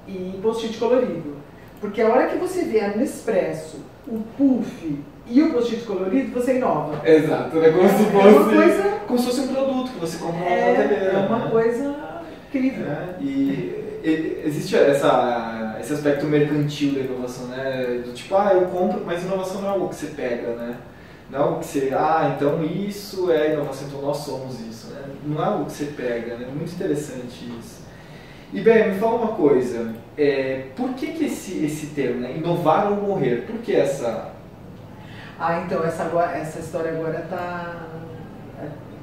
e 0.07 0.41
post-it 0.43 0.79
colorido. 0.79 1.37
Porque 1.81 2.03
a 2.03 2.09
hora 2.09 2.27
que 2.29 2.39
você 2.39 2.65
vê 2.65 2.81
a 2.81 2.97
Nespresso, 2.97 3.81
o 4.07 4.21
puff 4.37 4.99
e 5.27 5.43
o 5.43 5.53
post-it 5.53 5.85
colorido, 5.85 6.33
você 6.33 6.57
inova. 6.57 7.07
Exato, 7.07 7.63
é 7.63 7.71
como, 7.71 7.85
é, 7.85 7.89
se 7.89 8.05
fosse, 8.05 8.27
é 8.27 8.31
uma 8.31 8.45
coisa, 8.45 8.83
como 9.07 9.19
se 9.19 9.27
fosse 9.27 9.41
um 9.43 9.49
produto 9.49 9.91
que 9.93 10.01
você 10.01 10.19
compra 10.19 10.45
é, 10.45 11.13
na 11.13 11.21
É 11.21 11.27
uma 11.27 11.39
né? 11.45 11.51
coisa 11.51 12.08
incrível. 12.49 12.87
É, 12.87 13.17
e 13.21 13.89
existe 14.45 14.77
essa, 14.77 15.77
esse 15.81 15.93
aspecto 15.93 16.27
mercantil 16.27 16.95
da 16.95 17.01
inovação, 17.01 17.47
né? 17.49 18.03
Do 18.05 18.13
tipo, 18.13 18.35
ah, 18.37 18.53
eu 18.55 18.67
compro, 18.67 19.05
mas 19.05 19.25
inovação 19.25 19.61
não 19.61 19.69
é 19.69 19.73
algo 19.73 19.89
que 19.89 19.97
você 19.97 20.07
pega, 20.09 20.55
né? 20.55 20.77
Não 21.31 21.39
é 21.39 21.43
algo 21.43 21.61
que 21.61 21.67
você, 21.67 21.93
ah, 21.95 22.35
então 22.35 22.65
isso 22.65 23.31
é 23.31 23.53
inovação, 23.53 23.89
então 23.89 24.03
nós 24.03 24.19
somos 24.19 24.61
isso, 24.61 24.89
né? 24.93 25.03
Não 25.25 25.43
é 25.43 25.47
algo 25.47 25.67
que 25.67 25.73
você 25.73 25.87
pega, 25.87 26.37
né? 26.37 26.49
Muito 26.55 26.73
interessante 26.73 27.45
isso. 27.59 27.87
E 28.53 28.61
bem, 28.61 28.93
me 28.93 28.99
fala 28.99 29.17
uma 29.17 29.37
coisa, 29.37 29.95
é, 30.17 30.69
por 30.75 30.95
que, 30.95 31.09
que 31.09 31.27
esse, 31.27 31.65
esse 31.65 31.89
termo, 31.89 32.21
né? 32.21 32.35
Inovar 32.37 32.91
ou 32.91 32.97
morrer? 32.97 33.47
Por 33.47 33.59
que 33.59 33.75
essa... 33.75 34.33
Ah, 35.39 35.63
então, 35.65 35.85
essa, 35.85 36.05
agora, 36.05 36.37
essa 36.37 36.59
história 36.61 36.93
agora 36.93 37.27
tá... 37.29 37.87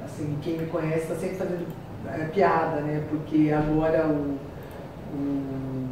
Assim, 0.04 0.36
quem 0.42 0.58
me 0.58 0.66
conhece 0.66 1.02
está 1.02 1.14
sempre 1.14 1.36
fazendo 1.36 1.66
é, 2.14 2.24
piada, 2.32 2.80
né? 2.80 3.02
Porque 3.08 3.52
agora 3.52 4.06
o 4.06 4.36
o 5.12 5.86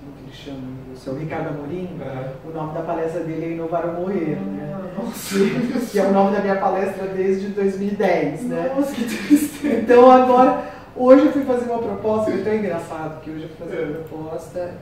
como 0.00 0.12
que 0.16 0.22
ele 0.24 0.32
chama? 0.32 0.82
O 0.92 0.96
seu 0.96 1.16
Ricardo 1.16 1.48
Amorim, 1.48 1.88
uhum. 2.00 2.50
o 2.50 2.54
nome 2.54 2.74
da 2.74 2.82
palestra 2.82 3.20
dele 3.24 3.44
é 3.44 3.48
Inovar 3.50 3.86
ou 3.86 4.02
Morrer, 4.02 4.38
uhum. 4.38 4.52
né? 4.52 4.92
Nossa. 4.96 5.36
Que 5.90 5.98
é 5.98 6.04
o 6.04 6.12
nome 6.12 6.36
da 6.36 6.42
minha 6.42 6.56
palestra 6.56 7.06
desde 7.08 7.48
2010, 7.48 8.44
né? 8.44 8.72
Nossa, 8.74 8.94
que 8.94 9.04
triste. 9.04 9.66
Então 9.66 10.10
agora, 10.10 10.64
hoje 10.96 11.26
eu 11.26 11.32
fui 11.32 11.44
fazer 11.44 11.70
uma 11.70 11.82
proposta, 11.82 12.30
foi 12.30 12.42
tão 12.42 12.54
engraçado 12.54 13.20
que 13.20 13.30
hoje 13.30 13.42
eu 13.42 13.48
fui 13.50 13.66
fazer 13.66 13.84
uma 13.84 13.90
é. 13.90 14.02
proposta 14.02 14.74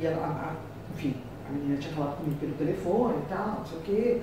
e 0.00 0.06
ela, 0.06 0.56
enfim, 0.94 1.16
a 1.48 1.52
menina 1.52 1.76
tinha 1.78 1.94
falado 1.94 2.16
comigo 2.16 2.36
pelo 2.38 2.52
telefone 2.52 3.14
e 3.24 3.28
tal, 3.28 3.46
não 3.58 3.66
sei 3.66 3.78
o 3.78 3.82
quê. 3.82 4.22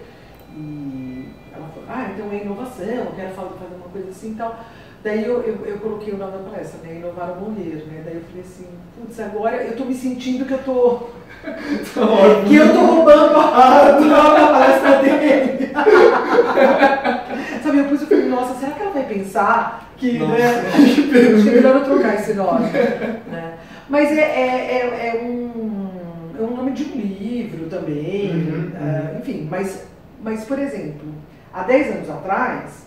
E 0.55 1.29
ela 1.51 1.67
falou, 1.67 1.89
ah, 1.89 2.11
então 2.13 2.31
é 2.31 2.43
inovação, 2.43 2.85
eu 2.85 3.13
quero 3.15 3.33
fazer 3.33 3.75
uma 3.75 3.89
coisa 3.91 4.09
assim 4.09 4.31
e 4.31 4.35
tal. 4.35 4.59
Daí 5.03 5.25
eu, 5.25 5.41
eu, 5.41 5.65
eu, 5.65 5.77
coloquei 5.79 6.13
o 6.13 6.17
nome 6.17 6.31
da 6.31 6.49
palestra, 6.49 6.79
né? 6.81 6.95
Inovar 6.95 7.31
ou 7.31 7.41
morrer, 7.49 7.85
né? 7.91 8.03
Daí 8.05 8.15
eu 8.15 8.21
falei 8.21 8.41
assim, 8.41 8.67
putz, 8.97 9.19
agora 9.19 9.57
eu 9.57 9.75
tô 9.75 9.83
me 9.83 9.93
sentindo 9.93 10.45
que 10.45 10.53
eu 10.53 10.63
tô. 10.63 10.99
que 12.47 12.55
eu 12.55 12.73
tô 12.73 12.79
roubando 12.79 13.35
a, 13.35 13.97
o 13.97 14.01
nome 14.01 14.39
da 14.39 14.47
palestra 14.47 15.01
dele. 15.01 15.71
Sabe, 17.61 17.81
depois 17.81 18.01
eu 18.01 18.07
falei, 18.07 18.29
nossa, 18.29 18.57
será 18.57 18.71
que 18.71 18.81
ela 18.81 18.91
vai 18.91 19.03
pensar 19.03 19.91
que, 19.97 20.19
nossa, 20.19 20.37
né? 20.37 20.71
Acho 20.73 21.03
que 21.09 21.17
é 21.17 21.51
melhor 21.51 21.75
eu 21.75 21.83
trocar 21.83 22.15
esse 22.15 22.33
nome. 22.33 22.69
né? 23.29 23.57
Mas 23.89 24.09
é, 24.09 24.21
é, 24.21 24.71
é, 24.71 25.07
é 25.07 25.21
um, 25.21 26.31
é 26.39 26.41
um 26.41 26.55
nome 26.55 26.71
de 26.71 26.85
um 26.85 26.95
livro 26.95 27.65
também, 27.67 28.31
Uhum, 28.31 28.71
ah, 28.75 29.17
enfim, 29.19 29.47
mas, 29.51 29.85
mas, 30.21 30.45
por 30.45 30.57
exemplo, 30.59 31.13
há 31.53 31.63
10 31.63 31.95
anos 31.97 32.09
atrás, 32.09 32.85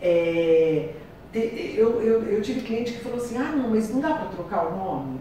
é, 0.00 0.88
eu, 1.38 2.02
eu, 2.02 2.22
eu 2.24 2.42
tive 2.42 2.60
cliente 2.60 2.92
que 2.92 3.00
falou 3.00 3.18
assim, 3.18 3.36
ah 3.36 3.52
não, 3.56 3.70
mas 3.70 3.92
não 3.92 4.00
dá 4.00 4.14
para 4.14 4.26
trocar 4.26 4.66
o 4.66 4.76
nome? 4.76 5.20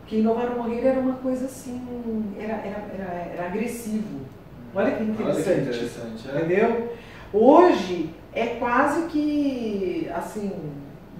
Porque 0.00 0.16
inovar 0.16 0.50
ou 0.52 0.62
morrer 0.62 0.86
era 0.86 1.00
uma 1.00 1.14
coisa 1.14 1.46
assim, 1.46 1.82
era, 2.38 2.54
era, 2.54 2.84
era, 2.94 3.32
era 3.34 3.46
agressivo. 3.46 4.20
Olha 4.74 4.92
que 4.92 5.02
Olha 5.02 5.12
que 5.14 5.22
interessante. 5.22 5.60
interessante. 5.60 6.28
É. 6.28 6.36
Entendeu? 6.36 6.92
Hoje 7.32 8.10
é 8.32 8.46
quase 8.46 9.06
que 9.08 10.10
assim, 10.14 10.52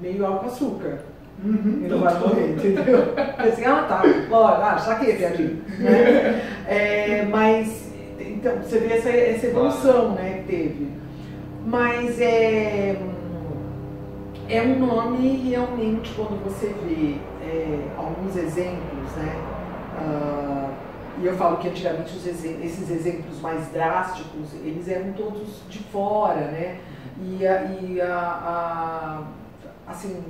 meio 0.01 0.25
álcool 0.25 0.47
açúcar. 0.47 1.01
Uhum, 1.45 1.87
vai 1.89 2.15
total. 2.15 2.29
morrer, 2.29 2.51
entendeu? 2.51 3.15
Assim, 3.39 3.65
ah 3.65 3.85
tá, 3.89 4.03
lógico, 4.03 4.35
ah, 4.35 4.79
saquei, 4.79 5.15
viadinho. 5.15 5.63
Né? 5.79 6.43
É, 6.67 7.25
mas, 7.31 7.93
então, 8.19 8.57
você 8.57 8.81
vê 8.81 8.95
essa, 8.95 9.09
essa 9.09 9.47
evolução 9.47 10.15
né, 10.15 10.43
que 10.45 10.53
teve. 10.53 10.89
Mas 11.65 12.21
é, 12.21 12.97
é 14.49 14.63
um 14.63 14.79
nome 14.87 15.37
realmente, 15.49 16.13
quando 16.15 16.43
você 16.43 16.75
vê 16.85 17.17
é, 17.45 17.89
alguns 17.97 18.37
exemplos, 18.37 19.13
né? 19.17 19.37
ah, 19.99 20.71
e 21.21 21.27
eu 21.27 21.35
falo 21.37 21.57
que 21.57 21.69
antigamente 21.69 22.17
os 22.17 22.27
exe- 22.27 22.59
esses 22.63 22.89
exemplos 22.91 23.41
mais 23.41 23.67
drásticos, 23.73 24.55
eles 24.65 24.89
eram 24.89 25.13
todos 25.15 25.63
de 25.69 25.81
fora, 25.81 26.43
né? 26.43 26.79
E, 27.21 27.45
a, 27.45 27.65
e 27.65 28.01
a, 28.01 28.07
a- 28.15 29.23
assim, 29.91 30.23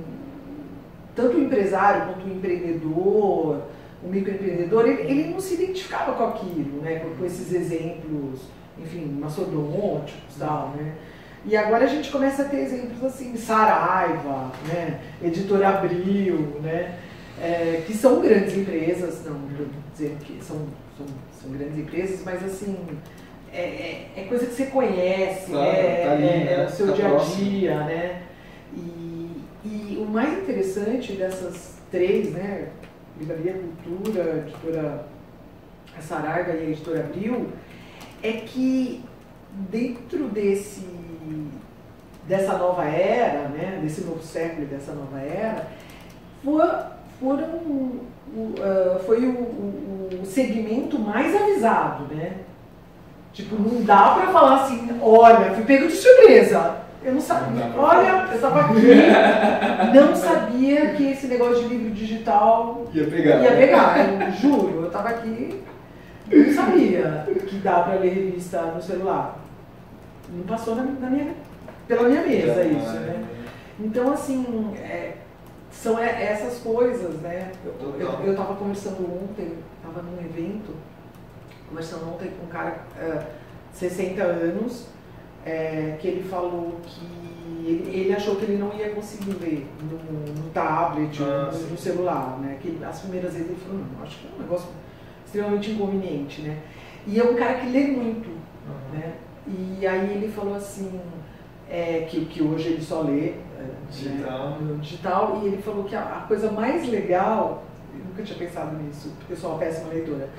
tanto 1.15 1.37
o 1.37 1.41
empresário 1.43 2.07
quanto 2.07 2.25
o 2.27 2.31
empreendedor, 2.33 3.61
o 4.03 4.07
microempreendedor, 4.07 4.87
ele, 4.87 5.01
ele 5.03 5.29
não 5.31 5.39
se 5.39 5.53
identificava 5.55 6.13
com 6.13 6.23
aquilo, 6.23 6.81
né? 6.81 6.95
Com, 6.99 7.15
com 7.15 7.25
esses 7.25 7.53
exemplos, 7.53 8.41
enfim, 8.77 9.05
mastodônticos 9.21 10.35
e 10.35 10.39
tal, 10.39 10.69
né? 10.75 10.93
E 11.45 11.55
agora 11.55 11.85
a 11.85 11.87
gente 11.87 12.11
começa 12.11 12.41
a 12.43 12.45
ter 12.45 12.57
exemplos 12.57 13.03
assim, 13.03 13.35
Saraiva, 13.37 14.51
né? 14.67 14.99
Editora 15.23 15.69
Abril, 15.69 16.59
né? 16.61 16.97
É, 17.41 17.83
que 17.87 17.93
são 17.93 18.19
grandes 18.21 18.57
empresas, 18.57 19.23
não 19.25 19.47
estou 19.49 19.67
dizendo 19.93 20.17
que 20.25 20.43
são, 20.43 20.57
são, 20.97 21.05
são 21.41 21.51
grandes 21.51 21.77
empresas, 21.77 22.21
mas 22.25 22.43
assim, 22.43 22.77
é, 23.53 23.61
é, 23.61 24.11
é 24.17 24.23
coisa 24.25 24.45
que 24.45 24.53
você 24.53 24.65
conhece, 24.65 25.49
Claro, 25.49 25.71
né? 25.71 26.03
tá 26.05 26.11
ali, 26.11 26.25
é, 26.27 26.53
é 26.59 26.65
o 26.65 26.69
seu 26.69 26.87
Tá 26.87 26.93
dia 26.93 27.05
a 27.05 27.09
próximo. 27.09 27.49
dia, 27.49 27.75
né? 27.85 28.21
E, 28.75 29.41
e 29.63 29.97
o 30.01 30.05
mais 30.05 30.37
interessante 30.39 31.13
dessas 31.13 31.77
três, 31.89 32.31
né? 32.33 32.67
Livraria 33.17 33.55
Cultura, 33.83 34.45
editora 34.45 35.05
Saraiva 36.01 36.51
e 36.51 36.71
editora 36.71 36.99
Abril, 37.01 37.47
é 38.21 38.31
que 38.33 39.01
dentro 39.71 40.27
desse 40.27 40.85
dessa 42.27 42.53
nova 42.57 42.83
era, 42.85 43.47
né, 43.49 43.79
desse 43.81 44.01
novo 44.01 44.21
século 44.21 44.63
e 44.63 44.65
dessa 44.65 44.91
nova 44.93 45.19
era, 45.19 45.67
for- 46.43 46.85
foram 47.19 47.43
o- 47.43 48.05
ah, 48.61 48.99
foi 49.05 49.25
o, 49.25 49.31
o- 49.31 50.09
o 50.21 50.25
segmento 50.25 50.99
mais 50.99 51.35
avisado, 51.35 52.13
né? 52.13 52.33
Tipo, 53.33 53.55
não 53.55 53.83
dá 53.83 54.15
pra 54.15 54.27
falar 54.31 54.63
assim, 54.63 54.89
olha, 55.01 55.51
fui 55.53 55.63
pego 55.63 55.87
de 55.87 55.93
surpresa. 55.93 56.77
Eu 57.03 57.13
não 57.13 57.21
sabia, 57.21 57.65
Não 57.67 57.79
olha, 57.79 58.27
eu 58.29 58.41
tava 58.41 58.59
aqui, 58.59 58.81
não 59.95 60.13
sabia 60.15 60.87
que 60.95 61.11
esse 61.11 61.27
negócio 61.27 61.63
de 61.63 61.69
livro 61.73 61.91
digital 61.91 62.85
Ia 62.93 63.05
pegar. 63.07 63.37
ia 63.41 63.51
pegar, 63.55 63.97
eu 64.25 64.31
juro, 64.33 64.81
eu 64.83 64.91
tava 64.91 65.07
aqui, 65.09 65.63
não 66.29 66.53
sabia 66.53 67.25
que 67.47 67.55
dá 67.59 67.79
pra 67.83 67.93
ler 67.95 68.09
revista 68.13 68.61
no 68.63 68.81
celular. 68.81 69.38
Não 70.31 70.43
passou 70.43 70.75
na, 70.75 70.83
na 70.83 71.09
minha, 71.09 71.33
pela 71.87 72.07
minha 72.07 72.21
mesa 72.21 72.63
isso, 72.63 72.91
né? 72.93 73.25
Então, 73.79 74.11
assim, 74.11 74.73
é, 74.77 75.15
são 75.71 75.97
essas 75.97 76.59
coisas, 76.59 77.15
né? 77.21 77.51
Eu, 77.65 77.95
eu, 77.99 78.09
eu 78.25 78.35
tava 78.35 78.55
conversando 78.55 79.03
ontem, 79.05 79.55
tava 79.81 80.01
num 80.01 80.19
evento, 80.19 80.75
conversando 81.67 82.09
ontem 82.13 82.31
com 82.37 82.45
um 82.45 82.49
cara, 82.49 82.79
é, 82.99 83.21
60 83.73 84.21
anos, 84.23 84.87
é, 85.45 85.95
que 85.99 86.07
ele 86.07 86.29
falou 86.29 86.79
que 86.83 87.29
ele, 87.65 87.89
ele 87.93 88.13
achou 88.13 88.35
que 88.35 88.43
ele 88.45 88.57
não 88.57 88.73
ia 88.73 88.89
conseguir 88.89 89.31
ler 89.41 89.67
no, 89.81 90.33
no 90.43 90.49
tablet 90.51 91.21
Ah, 91.21 91.49
ou 91.53 91.59
no, 91.59 91.67
no 91.69 91.77
celular, 91.77 92.37
né? 92.39 92.57
Que 92.61 92.77
as 92.83 92.99
primeiras 93.01 93.33
vezes 93.33 93.49
ele 93.49 93.59
falou, 93.59 93.79
não, 93.97 94.03
acho 94.03 94.19
que 94.19 94.27
é 94.27 94.29
um 94.37 94.41
negócio 94.41 94.69
extremamente 95.25 95.71
inconveniente, 95.71 96.41
né? 96.41 96.57
E 97.07 97.19
é 97.19 97.23
um 97.23 97.35
cara 97.35 97.55
que 97.55 97.67
lê 97.69 97.87
muito, 97.87 98.27
Uhum. 98.29 98.99
né? 98.99 99.13
E 99.79 99.87
aí 99.87 100.11
ele 100.13 100.31
falou 100.31 100.55
assim, 100.55 100.99
é, 101.69 102.05
que, 102.09 102.25
que 102.25 102.43
hoje 102.43 102.69
ele 102.69 102.81
só 102.83 103.01
lê 103.01 103.29
é, 103.29 103.35
Digital. 103.91 104.57
né, 104.61 104.77
digital, 104.81 105.41
e 105.43 105.47
ele 105.47 105.61
falou 105.61 105.83
que 105.85 105.95
a, 105.95 106.01
a 106.01 106.25
coisa 106.27 106.51
mais 106.51 106.87
legal, 106.87 107.63
eu 107.93 108.05
nunca 108.05 108.21
tinha 108.23 108.37
pensado 108.37 108.75
nisso, 108.77 109.11
porque 109.17 109.33
eu 109.33 109.37
sou 109.37 109.51
uma 109.51 109.59
péssima 109.59 109.89
leitora, 109.91 110.29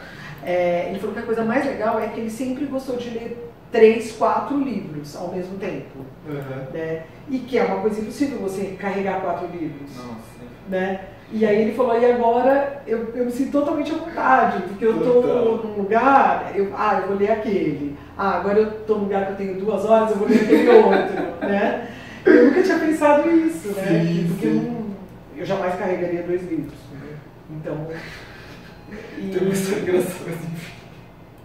é, 0.44 0.88
ele 0.90 0.98
falou 1.00 1.14
que 1.14 1.20
a 1.20 1.24
coisa 1.26 1.44
mais 1.44 1.64
legal 1.66 1.98
é 2.00 2.08
que 2.08 2.20
ele 2.20 2.30
sempre 2.30 2.64
gostou 2.66 2.96
de 2.96 3.10
ler 3.10 3.50
três, 3.72 4.12
quatro 4.12 4.58
livros 4.58 5.14
ao 5.16 5.28
mesmo 5.28 5.58
tempo, 5.58 5.98
Uhum. 6.26 6.72
né? 6.72 7.04
E 7.28 7.38
que 7.40 7.58
é 7.58 7.64
uma 7.64 7.80
coisa 7.80 8.00
impossível 8.00 8.38
você 8.38 8.76
carregar 8.78 9.20
quatro 9.20 9.46
livros 9.48 9.96
Nossa. 9.96 10.44
né? 10.68 11.00
E 11.32 11.46
aí 11.46 11.62
ele 11.62 11.74
falou, 11.74 11.96
e 12.00 12.04
agora 12.10 12.82
eu, 12.86 13.12
eu 13.14 13.24
me 13.24 13.30
sinto 13.30 13.52
totalmente 13.52 13.92
à 13.92 13.98
vontade, 13.98 14.62
porque 14.64 14.84
eu 14.84 14.94
tô 14.98 15.22
Total. 15.22 15.44
num 15.58 15.76
lugar, 15.82 16.52
eu, 16.56 16.72
ah, 16.76 16.98
eu 17.02 17.08
vou 17.08 17.16
ler 17.16 17.30
aquele. 17.30 17.96
Ah, 18.18 18.36
agora 18.38 18.58
eu 18.58 18.70
tô 18.84 18.94
num 18.96 19.04
lugar 19.04 19.26
que 19.26 19.32
eu 19.32 19.36
tenho 19.36 19.60
duas 19.60 19.84
horas, 19.84 20.10
eu 20.10 20.16
vou 20.16 20.28
ler 20.28 20.40
aquele 20.42 20.68
outro, 20.70 20.90
né? 21.46 21.88
Eu 22.26 22.46
nunca 22.46 22.62
tinha 22.62 22.78
pensado 22.80 23.30
isso, 23.30 23.68
né? 23.68 23.84
Sim, 23.86 24.26
porque 24.28 24.46
eu, 24.46 24.52
sim. 24.52 24.60
não, 24.70 24.86
eu 25.36 25.46
jamais 25.46 25.74
carregaria 25.76 26.22
dois 26.24 26.42
livros. 26.42 26.74
né? 26.92 27.16
Então. 27.50 27.86
E, 29.16 29.30
Tem 29.30 29.42
uma 29.42 29.52
história 29.52 29.82
engraçada. 29.82 30.30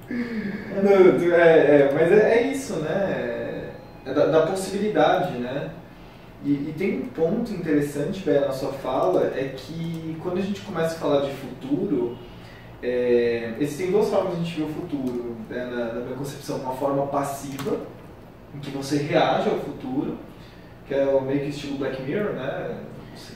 Não, 0.09 1.19
tu- 1.19 1.33
é, 1.33 1.57
é, 1.81 1.89
mas 1.93 2.11
é, 2.11 2.37
é 2.39 2.41
isso, 2.47 2.77
né? 2.77 3.69
É 4.05 4.13
da, 4.13 4.25
da 4.27 4.47
possibilidade, 4.47 5.37
né? 5.37 5.69
E, 6.45 6.69
e 6.69 6.75
tem 6.77 6.99
um 6.99 7.07
ponto 7.07 7.51
interessante, 7.51 8.23
Bé, 8.23 8.39
na 8.41 8.51
sua 8.51 8.71
fala, 8.71 9.33
é 9.35 9.55
que 9.57 10.15
quando 10.21 10.37
a 10.37 10.41
gente 10.41 10.61
começa 10.61 10.95
a 10.95 10.99
falar 10.99 11.21
de 11.21 11.31
futuro, 11.31 12.15
é, 12.83 13.55
existem 13.59 13.89
duas 13.89 14.09
formas 14.09 14.35
de 14.35 14.41
a 14.41 14.43
gente 14.43 14.59
ver 14.59 14.63
o 14.65 14.73
futuro. 14.73 15.35
Né? 15.49 15.65
Na, 15.65 15.93
na 15.93 16.01
minha 16.01 16.15
concepção, 16.15 16.57
uma 16.57 16.73
forma 16.73 17.07
passiva, 17.07 17.79
em 18.53 18.59
que 18.59 18.69
você 18.69 18.97
reage 18.97 19.49
ao 19.49 19.57
futuro, 19.57 20.19
que 20.87 20.93
é 20.93 21.03
o 21.05 21.19
meio 21.19 21.39
que 21.39 21.49
estilo 21.49 21.79
Black 21.79 21.99
Mirror, 22.03 22.33
né? 22.33 22.77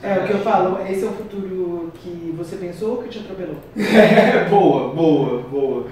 É 0.03 0.19
o 0.19 0.27
que 0.27 0.33
eu 0.33 0.39
falo, 0.39 0.85
esse 0.87 1.03
é 1.03 1.07
o 1.07 1.13
futuro 1.13 1.91
que 1.95 2.33
você 2.37 2.57
pensou 2.57 2.97
ou 2.97 3.03
que 3.03 3.09
te 3.09 3.19
atropelou? 3.19 3.57
É, 3.75 4.45
boa, 4.49 4.93
boa, 4.93 5.41
boa. 5.43 5.87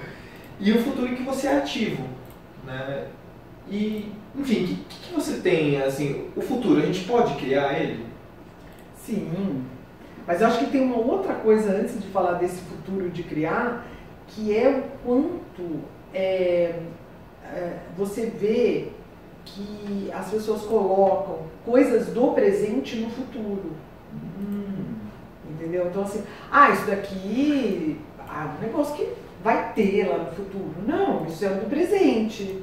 E 0.60 0.70
o 0.70 0.82
futuro 0.82 1.08
em 1.08 1.16
que 1.16 1.22
você 1.22 1.48
é 1.48 1.58
ativo, 1.58 2.04
né? 2.64 3.06
E, 3.68 4.12
enfim, 4.38 4.64
o 4.64 4.66
que, 4.66 5.08
que 5.08 5.14
você 5.14 5.40
tem, 5.40 5.80
assim, 5.82 6.28
o 6.36 6.40
futuro, 6.40 6.80
a 6.80 6.86
gente 6.86 7.04
pode 7.04 7.34
criar 7.34 7.78
ele? 7.80 8.06
Sim, 8.96 9.64
mas 10.26 10.40
eu 10.40 10.46
acho 10.46 10.58
que 10.58 10.70
tem 10.70 10.82
uma 10.82 10.98
outra 10.98 11.34
coisa 11.34 11.72
antes 11.72 12.00
de 12.00 12.06
falar 12.08 12.34
desse 12.34 12.60
futuro 12.60 13.08
de 13.08 13.22
criar, 13.22 13.86
que 14.26 14.54
é 14.54 14.68
o 14.68 14.82
quanto 15.02 15.80
é, 16.12 16.80
é, 17.44 17.78
você 17.96 18.26
vê 18.26 18.88
que 19.44 20.10
as 20.12 20.30
pessoas 20.30 20.62
colocam 20.62 21.38
coisas 21.64 22.08
do 22.08 22.32
presente 22.32 22.96
no 22.96 23.10
futuro. 23.10 23.72
Entendeu? 25.48 25.86
Então 25.86 26.02
assim, 26.02 26.22
ah, 26.50 26.70
isso 26.70 26.86
daqui 26.86 27.98
ah, 28.20 28.54
um 28.58 28.62
negócio 28.62 28.94
que 28.94 29.08
vai 29.42 29.72
ter 29.72 30.06
lá 30.06 30.18
no 30.18 30.32
futuro. 30.32 30.74
Não, 30.86 31.24
isso 31.26 31.44
é 31.44 31.48
do 31.48 31.68
presente. 31.68 32.62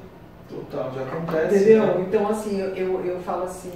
Total, 0.49 0.91
já 0.93 1.01
acontece. 1.01 1.55
Entendeu? 1.55 1.86
né? 1.86 2.05
Então, 2.08 2.27
assim, 2.27 2.60
eu, 2.60 2.75
eu, 2.75 3.05
eu 3.05 3.19
falo 3.21 3.43
assim, 3.43 3.71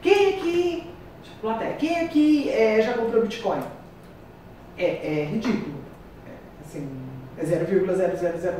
quem 0.00 0.34
aqui, 0.34 0.84
tipo, 1.22 1.36
plateia, 1.40 1.72
quem 1.74 2.00
aqui 2.04 2.50
é, 2.50 2.82
já 2.82 2.94
comprou 2.94 3.22
Bitcoin? 3.22 3.62
É, 4.76 4.84
é 4.84 5.24
ridículo. 5.30 5.76
É, 6.26 6.32
assim, 6.64 6.88
é 7.38 7.44
0,0001. 7.44 8.52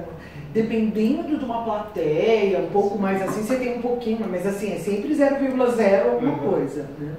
Dependendo 0.52 1.38
de 1.38 1.44
uma 1.44 1.64
plateia, 1.64 2.58
um 2.58 2.68
pouco 2.70 2.98
mais 2.98 3.22
assim, 3.22 3.42
você 3.42 3.56
tem 3.56 3.78
um 3.78 3.82
pouquinho, 3.82 4.26
mas 4.30 4.46
assim, 4.46 4.72
é 4.72 4.78
sempre 4.78 5.14
0,0 5.14 6.12
alguma 6.12 6.32
Uhum. 6.32 6.50
coisa, 6.50 6.88
né? 6.98 7.14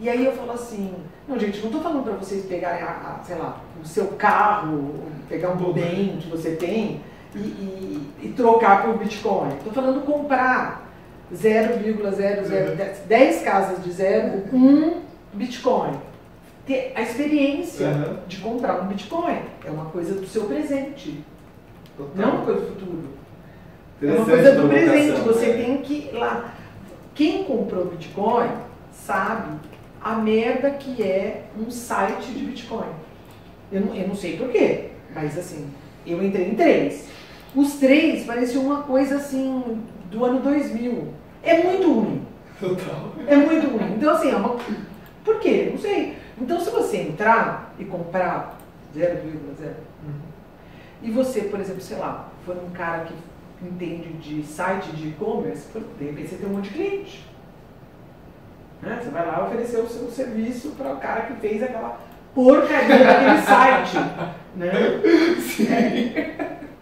E 0.00 0.08
aí 0.08 0.24
eu 0.24 0.32
falo 0.32 0.52
assim, 0.52 0.94
não 1.26 1.38
gente, 1.38 1.60
não 1.60 1.70
tô 1.70 1.80
falando 1.80 2.04
para 2.04 2.14
vocês 2.14 2.44
pegarem, 2.46 2.82
a, 2.82 3.18
a, 3.20 3.24
sei 3.24 3.36
lá, 3.36 3.60
o 3.82 3.86
seu 3.86 4.06
carro, 4.08 4.94
pegar 5.28 5.50
um 5.50 5.72
bem 5.72 6.18
que 6.20 6.28
você 6.30 6.52
tem 6.52 7.00
e, 7.34 7.38
e- 7.38 8.10
e 8.22 8.28
trocar 8.36 8.82
por 8.84 8.98
Bitcoin. 8.98 9.50
Tô 9.64 9.70
falando 9.70 10.00
comprar 10.04 10.88
0,00, 11.32 13.06
10 13.06 13.42
casas 13.42 13.84
de 13.84 13.92
zero, 13.92 14.44
um 14.52 15.00
Bitcoin. 15.32 15.92
ter 16.66 16.92
a 16.94 17.00
experiência 17.00 17.86
Uhum. 17.88 18.16
de 18.26 18.36
comprar 18.38 18.82
um 18.82 18.86
Bitcoin. 18.88 19.38
É 19.64 19.70
uma 19.70 19.86
coisa 19.86 20.14
do 20.14 20.26
seu 20.26 20.44
presente, 20.44 21.24
Total. 21.96 22.12
não 22.14 22.36
uma 22.36 22.44
coisa 22.44 22.60
do 22.60 22.66
futuro. 22.66 23.08
É 24.02 24.06
uma 24.12 24.24
coisa 24.26 24.52
do 24.54 24.68
presente. 24.68 25.20
Você 25.22 25.46
né? 25.46 25.64
tem 25.64 25.78
que 25.78 25.94
ir 25.94 26.12
lá. 26.12 26.52
Quem 27.14 27.44
comprou 27.44 27.86
Bitcoin 27.86 28.50
sabe 28.92 29.58
a 30.02 30.14
merda 30.16 30.70
que 30.72 31.02
é 31.02 31.44
um 31.58 31.70
site 31.70 32.32
de 32.32 32.44
Bitcoin. 32.44 32.88
Eu 33.72 33.80
não, 33.80 33.94
eu 33.94 34.06
não 34.08 34.14
sei 34.14 34.36
porquê, 34.36 34.90
mas 35.14 35.38
assim, 35.38 35.68
eu 36.06 36.22
entrei 36.22 36.50
em 36.50 36.54
três. 36.54 37.08
Os 37.54 37.74
três 37.74 38.24
pareciam 38.24 38.64
uma 38.64 38.82
coisa 38.82 39.16
assim 39.16 39.82
do 40.10 40.24
ano 40.24 40.40
2000. 40.40 41.08
É 41.42 41.62
muito 41.62 41.92
ruim. 41.92 42.26
Total. 42.60 43.12
É 43.26 43.36
muito 43.36 43.68
ruim. 43.68 43.94
Então, 43.96 44.14
assim, 44.14 44.30
é 44.30 44.36
uma... 44.36 44.56
por 45.24 45.38
quê? 45.40 45.68
Não 45.72 45.78
sei. 45.78 46.16
Então, 46.40 46.60
se 46.60 46.70
você 46.70 46.98
entrar 46.98 47.74
e 47.78 47.84
comprar 47.84 48.58
0,0 48.96 49.88
e 51.00 51.10
você, 51.10 51.42
por 51.42 51.60
exemplo, 51.60 51.80
sei 51.80 51.96
lá, 51.96 52.28
for 52.44 52.56
um 52.56 52.70
cara 52.70 53.04
que 53.04 53.14
entende 53.62 54.12
de 54.14 54.42
site 54.42 54.90
de 54.92 55.08
e-commerce, 55.08 55.66
de 55.98 56.04
repente 56.04 56.28
você 56.28 56.36
tem 56.36 56.48
um 56.48 56.54
monte 56.54 56.68
de 56.68 56.74
cliente. 56.74 57.26
Né? 58.82 59.00
Você 59.02 59.10
vai 59.10 59.26
lá 59.26 59.46
oferecer 59.46 59.78
o 59.78 59.88
seu 59.88 60.10
serviço 60.10 60.70
para 60.70 60.92
o 60.92 60.96
cara 60.96 61.22
que 61.22 61.34
fez 61.34 61.62
aquela 61.62 62.00
porcaria 62.34 63.04
daquele 63.04 63.42
site. 63.42 63.96
Né? 64.56 64.72
É. 65.70 66.37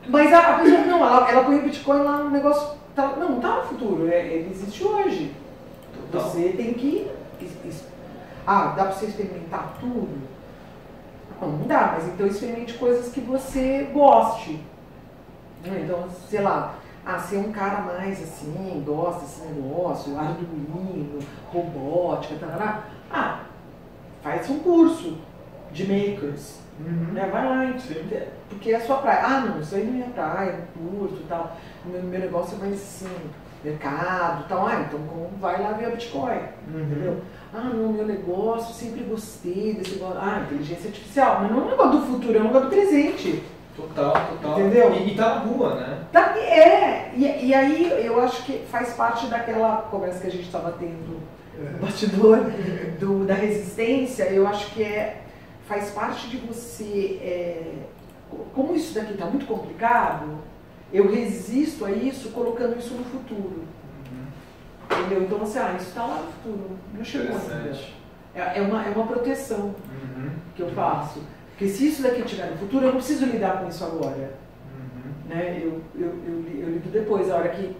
Mas 0.08 0.32
a, 0.32 0.38
a 0.38 0.58
pessoa 0.58 0.80
não, 0.82 0.98
ela, 0.98 1.30
ela 1.30 1.44
põe 1.44 1.58
o 1.58 1.62
Bitcoin 1.62 2.02
lá 2.02 2.18
no 2.18 2.30
negócio. 2.30 2.76
Tá, 2.94 3.14
não, 3.18 3.32
não 3.32 3.40
tá 3.40 3.56
no 3.56 3.62
futuro, 3.64 4.08
é, 4.08 4.26
ele 4.26 4.50
existe 4.50 4.82
hoje. 4.82 5.34
Total. 6.10 6.30
Você 6.30 6.48
tem 6.50 6.72
que. 6.74 7.10
Ah, 8.46 8.74
dá 8.76 8.84
para 8.84 8.92
você 8.92 9.06
experimentar 9.06 9.76
tudo? 9.80 10.16
Não, 11.40 11.48
não 11.48 11.66
dá, 11.66 11.92
mas 11.94 12.08
então 12.08 12.26
experimente 12.26 12.74
coisas 12.74 13.12
que 13.12 13.20
você 13.20 13.88
goste. 13.92 14.60
Né? 15.64 15.82
Então, 15.84 16.06
sei 16.28 16.40
lá, 16.40 16.76
ah, 17.04 17.18
ser 17.18 17.38
um 17.38 17.52
cara 17.52 17.80
mais 17.80 18.22
assim, 18.22 18.82
gosta 18.86 19.20
desse 19.20 19.42
negócio, 19.42 20.18
Arduino, 20.18 21.18
robótica, 21.52 22.36
tarará. 22.36 22.84
Ah, 23.10 23.40
faz 24.22 24.48
um 24.48 24.60
curso 24.60 25.18
de 25.72 25.86
makers. 25.86 26.60
Uhum. 26.78 27.12
Né? 27.12 27.28
Vai 27.30 27.44
lá, 27.44 27.78
Sim. 27.78 27.94
Porque 28.48 28.70
é 28.70 28.76
a 28.76 28.80
sua 28.80 28.96
praia. 28.98 29.20
Ah, 29.24 29.40
não, 29.40 29.60
isso 29.60 29.74
aí 29.74 29.84
não 29.84 29.90
é 29.90 29.96
minha 29.96 30.08
praia, 30.08 30.60
não 30.76 30.90
curto 30.98 31.20
e 31.22 31.26
tal. 31.26 31.56
O 31.84 31.88
meu, 31.88 32.02
meu 32.02 32.20
negócio 32.20 32.56
é 32.56 32.60
mais 32.60 32.74
assim, 32.74 33.08
mercado 33.64 34.44
e 34.44 34.48
tal. 34.48 34.66
Ah, 34.66 34.86
então 34.86 35.00
vai 35.40 35.60
lá 35.60 35.72
ver 35.72 35.86
a 35.86 35.90
Bitcoin, 35.90 36.40
entendeu? 36.68 37.12
Uhum. 37.12 37.20
Ah, 37.54 37.70
não, 37.72 37.92
meu 37.92 38.06
negócio, 38.06 38.74
sempre 38.74 39.02
gostei 39.04 39.74
desse 39.74 39.94
negócio. 39.94 40.18
Ah, 40.20 40.42
inteligência 40.44 40.88
artificial. 40.88 41.38
Mas 41.42 41.50
não 41.50 41.58
é 41.58 41.62
um 41.62 41.70
negócio 41.70 42.00
do 42.00 42.06
futuro, 42.06 42.36
é 42.36 42.40
um 42.40 42.44
negócio 42.44 42.68
do 42.68 42.74
presente. 42.74 43.42
Total, 43.76 44.12
total. 44.12 44.60
Entendeu? 44.60 44.92
E, 44.94 45.12
e 45.12 45.14
tá 45.14 45.34
na 45.34 45.40
rua, 45.40 45.74
né? 45.74 45.98
Tá, 46.10 46.34
é, 46.38 47.12
e, 47.14 47.46
e 47.46 47.54
aí 47.54 48.06
eu 48.06 48.20
acho 48.22 48.42
que 48.44 48.64
faz 48.70 48.94
parte 48.94 49.26
daquela 49.26 49.82
conversa 49.90 50.20
que 50.20 50.28
a 50.28 50.30
gente 50.30 50.46
estava 50.46 50.72
tendo 50.72 51.20
no 51.58 51.78
bastidor 51.78 52.38
do, 52.98 53.24
da 53.26 53.34
resistência, 53.34 54.24
eu 54.24 54.46
acho 54.46 54.72
que 54.72 54.82
é, 54.82 55.22
faz 55.66 55.90
parte 55.90 56.28
de 56.28 56.38
você. 56.38 57.18
é, 57.22 57.62
como 58.54 58.74
isso 58.74 58.94
daqui 58.94 59.12
está 59.12 59.26
muito 59.26 59.46
complicado, 59.46 60.38
eu 60.92 61.10
resisto 61.10 61.84
a 61.84 61.90
isso 61.90 62.30
colocando 62.30 62.78
isso 62.78 62.94
no 62.94 63.04
futuro. 63.04 63.64
Entendeu? 64.90 65.22
Então 65.24 65.38
você, 65.38 65.58
ah, 65.58 65.74
isso 65.76 65.88
está 65.88 66.04
lá 66.06 66.22
no 66.22 66.32
futuro, 66.32 66.70
não 66.94 67.04
chegou 67.04 67.36
ainda. 67.36 67.76
É, 68.34 68.58
é, 68.58 68.62
uma, 68.62 68.84
é 68.84 68.90
uma 68.90 69.06
proteção 69.06 69.74
Uhum. 69.90 70.30
que 70.54 70.62
eu 70.62 70.70
faço. 70.70 71.20
Porque 71.50 71.68
se 71.68 71.88
isso 71.88 72.02
daqui 72.02 72.20
estiver 72.20 72.50
no 72.50 72.58
futuro, 72.58 72.84
eu 72.84 72.90
não 72.92 72.98
preciso 72.98 73.24
lidar 73.26 73.60
com 73.62 73.68
isso 73.68 73.84
agora 73.84 74.34
Uhum. 74.74 75.28
né? 75.28 75.58
Eu, 75.62 75.80
eu, 75.98 76.06
eu, 76.06 76.44
eu 76.60 76.70
lido 76.70 76.90
depois, 76.92 77.30
a 77.30 77.36
hora 77.36 77.48
que, 77.48 77.74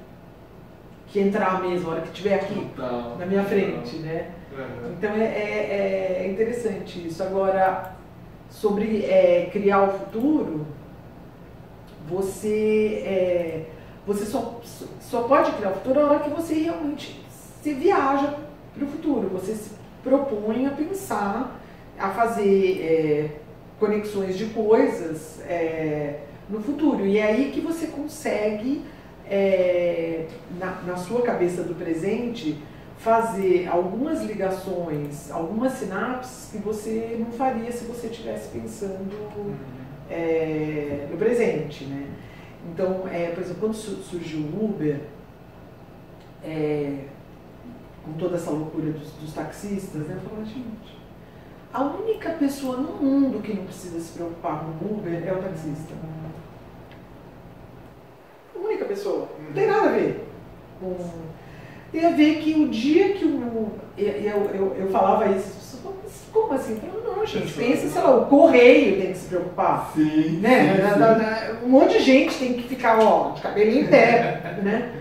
que 1.09 1.21
entrar 1.21 1.61
mesmo, 1.63 1.89
a 1.89 1.93
hora 1.93 2.01
que 2.03 2.09
estiver 2.09 2.35
aqui 2.37 2.69
Total. 2.75 3.17
na 3.19 3.27
minha 3.27 3.45
frente, 3.45 3.97
né? 3.99 4.31
Uhum. 4.53 4.93
Então 4.99 5.11
é, 5.13 5.25
é, 5.25 6.23
é 6.25 6.29
interessante 6.33 7.07
isso. 7.07 7.23
Agora, 7.23 7.93
sobre 8.51 9.05
é, 9.05 9.49
criar 9.53 9.83
o 9.83 9.99
futuro, 9.99 10.67
você, 12.09 13.03
é, 13.05 13.65
você 14.07 14.25
só, 14.25 14.61
só 15.01 15.23
pode 15.23 15.53
criar 15.53 15.71
o 15.71 15.75
futuro 15.75 16.01
a 16.01 16.05
hora 16.05 16.19
que 16.21 16.31
você 16.31 16.55
realmente 16.55 17.21
se 17.63 17.73
viaja 17.75 18.35
para 18.75 18.85
o 18.85 18.89
futuro. 18.89 19.29
Você 19.31 19.55
se 19.55 19.71
propõe 20.03 20.67
a 20.67 20.71
pensar, 20.71 21.61
a 21.99 22.11
fazer 22.11 22.81
é, 22.83 23.31
conexões 23.81 24.39
de 24.39 24.47
coisas 24.47 25.41
é, 25.43 26.21
no 26.49 26.61
futuro. 26.61 27.05
E 27.05 27.19
é 27.19 27.25
aí 27.25 27.51
que 27.53 27.61
você 27.61 27.89
consegue, 27.89 28.83
é, 29.29 30.27
na, 30.59 30.83
na 30.83 30.97
sua 30.97 31.23
cabeça 31.23 31.63
do 31.63 31.75
presente, 31.75 32.57
fazer 32.99 33.69
algumas 33.69 34.23
ligações, 34.23 35.31
algumas 35.31 35.73
sinapses 35.75 36.51
que 36.51 36.59
você 36.59 37.17
não 37.21 37.31
faria 37.33 37.71
se 37.71 37.85
você 37.85 38.07
estivesse 38.09 38.49
pensando 38.49 39.11
é, 40.11 41.07
no 41.11 41.17
presente, 41.17 41.85
né? 41.85 42.09
Então, 42.73 43.07
é, 43.09 43.31
por 43.31 43.43
exemplo, 43.43 43.61
quando 43.61 43.75
su- 43.75 44.03
surgiu 44.03 44.41
o 44.41 44.65
Uber, 44.65 45.01
é, 46.45 47.05
com 48.05 48.13
toda 48.15 48.37
essa 48.37 48.51
loucura 48.51 48.91
dos, 48.93 49.13
dos 49.13 49.33
taxistas, 49.35 50.03
né? 50.03 50.15
Eu 50.23 50.29
falava, 50.29 50.45
gente, 50.47 50.99
a 51.73 51.83
única 51.85 52.31
pessoa 52.31 52.77
no 52.79 52.93
mundo 52.95 53.43
que 53.43 53.53
não 53.55 53.65
precisa 53.65 54.01
se 54.01 54.13
preocupar 54.13 54.65
com 54.65 54.85
o 54.85 54.99
Uber 54.99 55.23
é 55.27 55.33
o 55.33 55.39
taxista. 55.43 55.93
A 58.55 58.59
única 58.59 58.85
pessoa. 58.87 59.29
Não 59.39 59.53
tem 59.53 59.67
nada 59.67 59.89
a 59.91 59.93
ver 59.93 60.27
com 60.81 60.97
tem 61.93 62.05
a 62.05 62.11
ver 62.11 62.37
que 62.41 62.55
o 62.55 62.69
dia 62.69 63.15
que 63.15 63.25
o. 63.25 63.69
Eu, 63.97 64.07
eu, 64.09 64.51
eu, 64.55 64.77
eu 64.81 64.91
falava 64.91 65.27
isso, 65.27 65.47
as 65.49 65.55
pessoas 65.55 65.83
falavam, 65.83 66.01
"Mas 66.05 66.13
como 66.33 66.53
assim? 66.53 66.73
Eu 66.75 67.01
falava, 67.01 67.17
não, 67.21 67.27
gente, 67.27 67.53
pensa, 67.55 67.89
sei 67.89 68.03
lá, 68.03 68.17
o 68.17 68.27
correio 68.27 69.01
tem 69.01 69.13
que 69.13 69.19
se 69.19 69.27
preocupar. 69.29 69.91
Sim. 69.95 70.39
Né? 70.41 70.75
sim, 70.77 70.83
Na- 70.83 70.97
na- 70.97 71.15
na- 71.17 71.61
um 71.65 71.69
monte 71.69 71.93
de 71.99 72.01
gente 72.05 72.35
tem 72.39 72.53
que 72.55 72.69
ficar, 72.69 72.99
ó, 73.01 73.31
de 73.33 73.41
cabelo 73.41 73.71
em 73.71 73.87
pé, 73.87 74.59
né? 74.63 74.93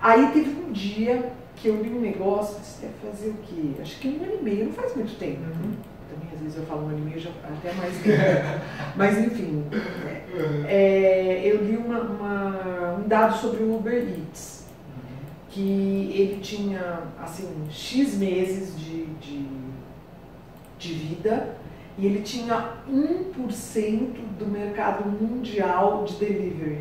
Aí 0.00 0.26
teve 0.32 0.50
um 0.50 0.72
dia 0.72 1.30
que 1.54 1.68
eu 1.68 1.76
li 1.76 1.88
um 1.90 2.00
negócio, 2.00 2.58
disse, 2.58 2.80
deve 2.82 2.94
fazer 3.12 3.28
o 3.28 3.34
quê? 3.44 3.80
Acho 3.80 3.96
que 4.00 4.08
um 4.08 4.24
ano 4.24 4.38
e 4.40 4.42
meio, 4.42 4.64
não 4.64 4.72
faz 4.72 4.96
muito 4.96 5.16
tempo. 5.16 5.38
Uhum. 5.42 5.72
Também 6.10 6.28
às 6.34 6.40
vezes 6.40 6.56
eu 6.58 6.64
falo 6.64 6.86
um 6.86 6.88
ano 6.88 6.98
e 6.98 7.02
meio, 7.02 7.20
já 7.20 7.30
até 7.44 7.72
mais 7.74 7.94
tempo. 7.98 8.18
Mas 8.96 9.18
enfim, 9.18 9.64
é, 10.66 11.42
eu 11.44 11.64
li 11.64 11.76
uma, 11.76 12.00
uma- 12.00 12.98
um 13.04 13.06
dado 13.08 13.36
sobre 13.38 13.62
o 13.62 13.76
Uber 13.76 13.94
Eats 13.94 14.61
que 15.52 16.10
ele 16.14 16.40
tinha 16.40 17.00
assim 17.22 17.46
x 17.70 18.16
meses 18.16 18.74
de, 18.78 19.04
de, 19.20 19.46
de 20.78 20.94
vida 20.94 21.56
e 21.98 22.06
ele 22.06 22.22
tinha 22.22 22.70
1% 22.90 24.14
do 24.38 24.46
mercado 24.46 25.06
mundial 25.06 26.04
de 26.04 26.14
delivery. 26.14 26.78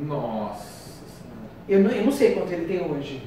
Nossa 0.00 1.04
senhora. 1.06 1.48
Eu 1.68 1.80
não, 1.80 1.90
eu 1.90 2.04
não 2.04 2.12
sei 2.12 2.32
quanto 2.32 2.52
ele 2.52 2.66
tem 2.66 2.90
hoje. 2.90 3.22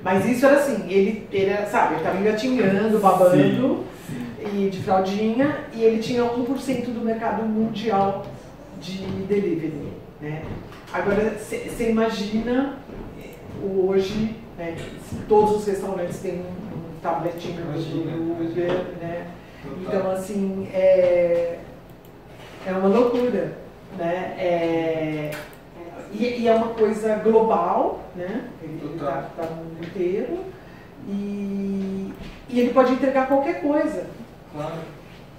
Mas 0.00 0.24
isso 0.26 0.46
era 0.46 0.58
assim, 0.58 0.88
ele, 0.88 1.26
ele 1.32 1.50
era, 1.50 1.66
sabe, 1.66 1.94
ele 1.94 2.02
estava 2.02 2.20
engatinhando, 2.20 2.98
babando 3.00 3.84
Sim. 4.06 4.66
e 4.66 4.70
de 4.70 4.78
fraldinha 4.80 5.64
e 5.72 5.82
ele 5.82 6.00
tinha 6.00 6.22
1% 6.22 6.84
do 6.86 7.00
mercado 7.00 7.42
mundial 7.42 8.24
de 8.80 8.98
delivery. 9.26 9.92
Né? 10.20 10.44
Agora, 10.92 11.36
você 11.36 11.90
imagina 11.90 12.78
hoje, 13.64 14.36
né, 14.58 14.76
todos 15.28 15.56
os 15.56 15.66
restaurantes 15.66 16.20
têm 16.20 16.40
um, 16.40 16.84
tabletinho 17.02 17.62
do 17.62 18.42
Uber, 18.42 18.84
né? 19.00 19.26
Então, 19.80 20.10
assim, 20.10 20.68
é, 20.72 21.58
é 22.66 22.72
uma 22.72 22.88
loucura, 22.88 23.58
né? 23.98 24.34
É, 24.38 25.30
e, 26.12 26.42
e 26.42 26.48
é 26.48 26.54
uma 26.54 26.68
coisa 26.68 27.16
global, 27.16 28.00
né? 28.16 28.44
Ele 28.62 28.80
está 28.94 29.24
no 29.50 29.56
mundo 29.56 29.84
inteiro 29.84 30.38
e, 31.08 32.12
e 32.48 32.60
ele 32.60 32.72
pode 32.72 32.92
entregar 32.92 33.28
qualquer 33.28 33.60
coisa. 33.60 34.06
Claro. 34.52 34.74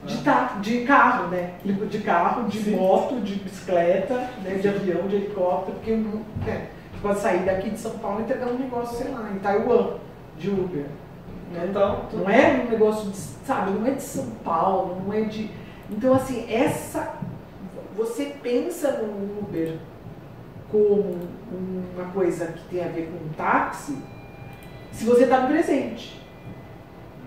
De, 0.03 0.17
ta- 0.23 0.57
de 0.61 0.81
carro, 0.81 1.29
né? 1.29 1.55
De 1.63 1.99
carro, 1.99 2.47
de 2.47 2.59
Sim. 2.59 2.75
moto, 2.75 3.21
de 3.21 3.35
bicicleta, 3.35 4.29
né? 4.43 4.59
de 4.61 4.67
avião, 4.67 5.07
de 5.07 5.15
helicóptero, 5.15 5.77
porque 5.77 5.91
né? 6.45 6.67
Pode 7.05 7.19
sair 7.19 7.45
daqui 7.45 7.69
de 7.69 7.77
São 7.77 7.99
Paulo 7.99 8.19
e 8.19 8.23
entregar 8.23 8.47
um 8.47 8.57
negócio, 8.57 8.97
sei 8.97 9.11
lá, 9.11 9.29
em 9.31 9.37
Taiwan, 9.37 9.97
de 10.39 10.49
Uber. 10.49 10.87
Né? 11.51 11.67
Total. 11.67 12.09
Não 12.11 12.27
é 12.27 12.63
um 12.65 12.71
negócio 12.71 13.11
de, 13.11 13.15
sabe, 13.15 13.71
não 13.71 13.85
é 13.85 13.91
de 13.91 14.01
São 14.01 14.31
Paulo, 14.43 15.03
não 15.05 15.13
é 15.13 15.21
de. 15.21 15.51
Então, 15.91 16.15
assim, 16.15 16.51
essa. 16.51 17.13
Você 17.95 18.35
pensa 18.41 18.91
no 18.91 19.39
Uber 19.39 19.77
como 20.69 21.15
uma 21.95 22.11
coisa 22.11 22.47
que 22.47 22.67
tem 22.69 22.83
a 22.83 22.87
ver 22.87 23.09
com 23.09 23.23
um 23.23 23.29
táxi, 23.37 23.97
se 24.91 25.05
você 25.05 25.25
está 25.25 25.41
no 25.41 25.47
presente. 25.49 26.19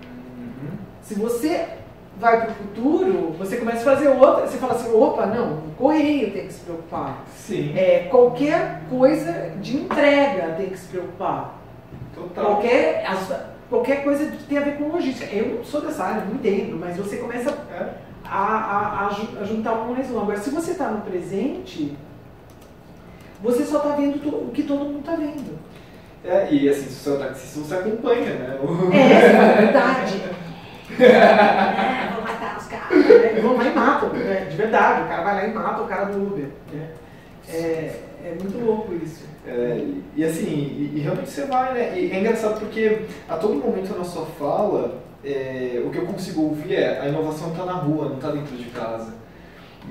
Uhum. 0.03 0.77
Se 1.01 1.15
você 1.15 1.77
vai 2.19 2.41
para 2.41 2.51
o 2.51 2.53
futuro, 2.53 3.35
você 3.39 3.57
começa 3.57 3.79
a 3.89 3.95
fazer 3.95 4.09
outra, 4.09 4.45
você 4.45 4.57
fala 4.57 4.73
assim, 4.73 4.91
opa, 4.93 5.25
não, 5.25 5.53
o 5.53 5.71
correio 5.77 6.31
tem 6.31 6.47
que 6.47 6.53
se 6.53 6.59
preocupar. 6.61 7.23
Sim. 7.35 7.73
É, 7.77 8.07
qualquer 8.11 8.81
coisa 8.89 9.51
de 9.61 9.77
entrega 9.77 10.55
tem 10.57 10.69
que 10.69 10.77
se 10.77 10.87
preocupar. 10.89 11.57
Total. 12.13 12.45
Qualquer, 12.45 13.05
qualquer 13.69 14.03
coisa 14.03 14.25
que 14.31 14.43
tem 14.43 14.57
a 14.57 14.61
ver 14.61 14.77
com 14.77 14.89
logística. 14.89 15.33
Eu 15.33 15.55
não 15.55 15.63
sou 15.63 15.79
dessa 15.81 16.03
área, 16.03 16.25
não 16.25 16.35
entendo, 16.35 16.77
mas 16.77 16.97
você 16.97 17.15
começa 17.17 17.51
É. 17.71 17.85
a, 18.25 18.37
a- 18.37 19.07
a 19.07 19.09
ju- 19.11 19.37
a 19.39 19.43
juntar 19.45 19.73
um 19.73 19.93
mais 19.93 20.11
um. 20.11 20.19
Agora, 20.19 20.37
se 20.39 20.49
você 20.49 20.71
está 20.71 20.89
no 20.89 21.01
presente, 21.01 21.95
você 23.41 23.63
só 23.63 23.77
está 23.77 23.95
vendo 23.95 24.17
o 24.27 24.51
que 24.51 24.63
todo 24.63 24.83
mundo 24.83 24.99
está 24.99 25.15
vendo. 25.15 25.57
É, 26.25 26.51
e 26.51 26.67
assim, 26.67 26.87
se 26.89 26.95
você 27.09 27.13
é 27.15 27.17
taxista, 27.27 27.59
você 27.61 27.75
acompanha, 27.75 28.33
né? 28.33 28.59
É, 28.91 29.25
é 29.25 29.61
verdade. 29.61 30.21
Né? 33.09 33.41
Vão 33.41 33.57
lá 33.57 33.65
e 33.65 33.73
matam, 33.73 34.09
né? 34.09 34.47
de 34.49 34.55
verdade. 34.55 35.03
O 35.03 35.07
cara 35.07 35.23
vai 35.23 35.35
lá 35.35 35.45
e 35.47 35.53
mata 35.53 35.81
o 35.81 35.87
cara 35.87 36.05
do 36.05 36.21
Uber. 36.21 36.47
né? 36.71 36.89
É, 37.47 37.99
é 38.23 38.35
muito 38.39 38.63
louco 38.63 38.93
isso. 38.93 39.25
É, 39.47 39.77
e, 39.77 40.03
e 40.15 40.23
assim, 40.23 40.45
e, 40.45 40.93
e 40.95 40.99
realmente 40.99 41.29
você 41.29 41.45
vai, 41.45 41.73
né? 41.73 41.99
E 41.99 42.11
é 42.11 42.19
engraçado 42.19 42.59
porque 42.59 43.01
a 43.27 43.37
todo 43.37 43.55
momento 43.55 43.97
na 43.97 44.03
sua 44.03 44.25
fala, 44.25 45.01
é, 45.23 45.81
o 45.85 45.89
que 45.89 45.97
eu 45.97 46.05
consigo 46.05 46.41
ouvir 46.41 46.75
é 46.75 46.99
a 46.99 47.07
inovação 47.07 47.51
está 47.51 47.65
na 47.65 47.73
rua, 47.73 48.09
não 48.09 48.15
está 48.15 48.31
dentro 48.31 48.55
de 48.55 48.65
casa. 48.65 49.13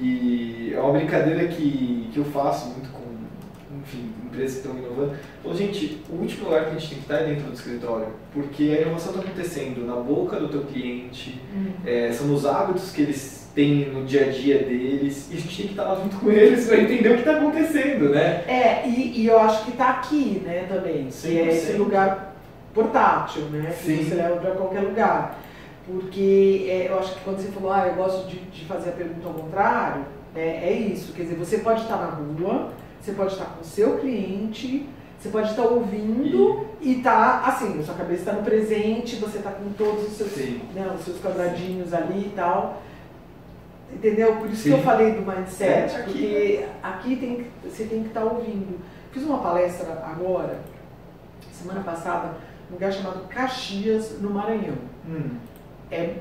E 0.00 0.72
é 0.74 0.80
uma 0.80 0.92
brincadeira 0.92 1.48
que, 1.48 2.08
que 2.12 2.18
eu 2.18 2.24
faço 2.26 2.68
muito 2.68 2.88
com, 2.90 3.78
enfim, 3.80 4.12
empresas 4.28 4.60
que 4.60 4.68
estão 4.68 4.78
inovando. 4.78 5.16
Gente, 5.54 6.02
o 6.08 6.16
último 6.16 6.44
lugar 6.44 6.66
que 6.66 6.70
a 6.70 6.78
gente 6.78 6.88
tem 6.88 6.98
que 6.98 7.04
estar 7.04 7.20
é 7.22 7.26
dentro 7.26 7.44
do 7.44 7.54
escritório, 7.54 8.08
porque 8.32 8.76
a 8.78 8.82
inovação 8.82 9.12
está 9.12 9.24
acontecendo 9.24 9.86
na 9.86 9.96
boca 9.96 10.38
do 10.38 10.48
teu 10.48 10.62
cliente, 10.62 11.40
é, 11.84 12.12
são 12.12 12.26
nos 12.28 12.46
hábitos 12.46 12.92
que 12.92 13.02
eles 13.02 13.48
têm 13.54 13.90
no 13.90 14.04
dia 14.04 14.26
a 14.26 14.30
dia 14.30 14.58
deles, 14.58 15.28
e 15.30 15.36
a 15.36 15.40
gente 15.40 15.56
tem 15.56 15.66
que 15.66 15.72
estar 15.72 15.84
lá 15.84 15.96
junto 15.96 16.16
com 16.16 16.30
eles 16.30 16.66
para 16.66 16.80
entender 16.80 17.08
o 17.08 17.14
que 17.14 17.20
está 17.20 17.36
acontecendo, 17.36 18.10
né? 18.10 18.44
É, 18.46 18.88
e, 18.88 19.20
e 19.20 19.26
eu 19.26 19.38
acho 19.40 19.64
que 19.64 19.72
está 19.72 19.90
aqui, 19.90 20.42
né, 20.44 20.66
também. 20.68 21.08
Que 21.08 21.38
é 21.38 21.48
esse 21.48 21.72
100%. 21.72 21.76
lugar 21.78 22.36
portátil, 22.72 23.42
né? 23.46 23.72
Sim. 23.72 23.98
Que 23.98 24.04
você 24.04 24.14
leva 24.14 24.36
para 24.36 24.50
qualquer 24.52 24.80
lugar. 24.80 25.38
Porque 25.86 26.66
é, 26.68 26.88
eu 26.88 26.98
acho 26.98 27.14
que 27.14 27.20
quando 27.24 27.38
você 27.38 27.48
falou, 27.48 27.72
ah, 27.72 27.86
eu 27.88 27.94
gosto 27.94 28.28
de, 28.28 28.38
de 28.38 28.64
fazer 28.66 28.90
a 28.90 28.92
pergunta 28.92 29.26
ao 29.26 29.34
contrário, 29.34 30.04
é, 30.36 30.68
é 30.68 30.72
isso. 30.72 31.12
Quer 31.12 31.22
dizer, 31.22 31.36
você 31.36 31.58
pode 31.58 31.82
estar 31.82 31.96
na 31.96 32.10
rua, 32.10 32.70
você 33.08 33.12
pode 33.14 33.32
estar 33.32 33.46
com 33.46 33.60
o 33.62 33.64
seu 33.64 33.98
cliente, 33.98 34.86
você 35.18 35.30
pode 35.30 35.50
estar 35.50 35.62
ouvindo 35.62 36.66
e 36.80 36.96
tá 36.96 37.40
assim, 37.46 37.80
a 37.80 37.82
sua 37.82 37.94
cabeça 37.94 38.20
está 38.20 38.32
no 38.34 38.42
presente, 38.42 39.16
você 39.16 39.38
está 39.38 39.50
com 39.50 39.72
todos 39.72 40.04
os 40.08 40.12
seus, 40.12 40.30
Sim. 40.32 40.60
né, 40.74 40.92
os 40.96 41.04
seus 41.04 41.18
quadradinhos 41.20 41.92
ali 41.94 42.26
e 42.26 42.32
tal. 42.36 42.82
Entendeu? 43.92 44.36
Por 44.36 44.46
isso 44.50 44.64
que 44.64 44.68
Sim. 44.68 44.76
eu 44.76 44.82
falei 44.82 45.12
do 45.12 45.22
mindset, 45.22 45.94
É, 45.94 45.96
aqui, 45.96 46.04
porque 46.12 46.64
aqui 46.82 47.16
tem, 47.16 47.36
que- 47.36 47.68
você 47.68 47.84
tem 47.84 48.02
que 48.02 48.08
estar 48.08 48.24
ouvindo. 48.24 48.78
Fiz 49.10 49.22
uma 49.22 49.38
palestra 49.38 49.90
agora, 50.04 50.60
semana 51.50 51.80
passada, 51.82 52.34
num 52.68 52.74
lugar 52.74 52.92
chamado 52.92 53.26
Caxias, 53.28 54.20
no 54.20 54.28
Maranhão. 54.30 54.76
Hum. 55.08 55.30
É, 55.90 56.16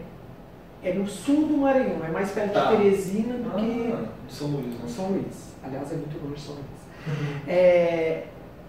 é 0.89 0.93
no 0.93 1.07
sul 1.07 1.45
do 1.47 1.57
Maranhão, 1.57 2.03
é 2.05 2.09
mais 2.11 2.31
perto 2.31 2.53
Tá. 2.53 2.71
de 2.71 2.77
Teresina 2.77 3.33
do 3.37 3.49
que 3.51 3.93
Ah, 3.93 4.05
São 4.29 4.47
Luís, 4.47 4.67
né? 4.67 4.79
São 4.87 5.07
Luís. 5.09 5.55
Aliás, 5.63 5.91
é 5.91 5.95
muito 5.95 6.17
longe 6.23 6.35
de 6.35 6.41
São 6.41 6.55
Luís. 6.55 7.47
É 7.47 8.23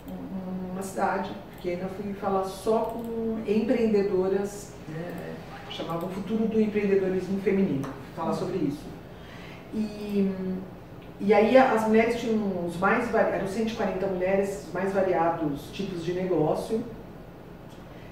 um- 0.08 0.72
uma 0.72 0.82
cidade 0.82 1.30
pequena, 1.56 1.88
fui 2.00 2.12
falar 2.14 2.44
só 2.44 2.78
com 2.80 3.38
empreendedoras, 3.46 4.72
né, 4.88 5.34
chamava 5.70 6.06
o 6.06 6.08
futuro 6.08 6.46
do 6.46 6.60
empreendedorismo 6.60 7.40
feminino, 7.40 7.82
fui 7.84 7.92
falar 8.16 8.32
sobre 8.32 8.56
isso. 8.58 8.86
E, 9.74 10.30
e 11.20 11.34
aí 11.34 11.56
as 11.58 11.86
mulheres 11.86 12.20
tinham 12.20 12.64
os 12.66 12.76
mais, 12.78 13.12
eram 13.14 13.46
140 13.46 14.06
mulheres, 14.06 14.64
os 14.68 14.72
mais 14.72 14.92
variados 14.92 15.70
tipos 15.72 16.04
de 16.04 16.12
negócio, 16.14 16.82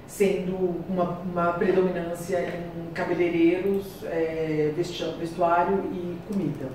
sendo 0.07 0.55
uma, 0.89 1.19
uma 1.19 1.53
predominância 1.53 2.39
em 2.39 2.91
cabeleireiros, 2.93 4.03
é, 4.05 4.73
vestuário 5.19 5.83
e 5.91 6.17
comida. 6.27 6.69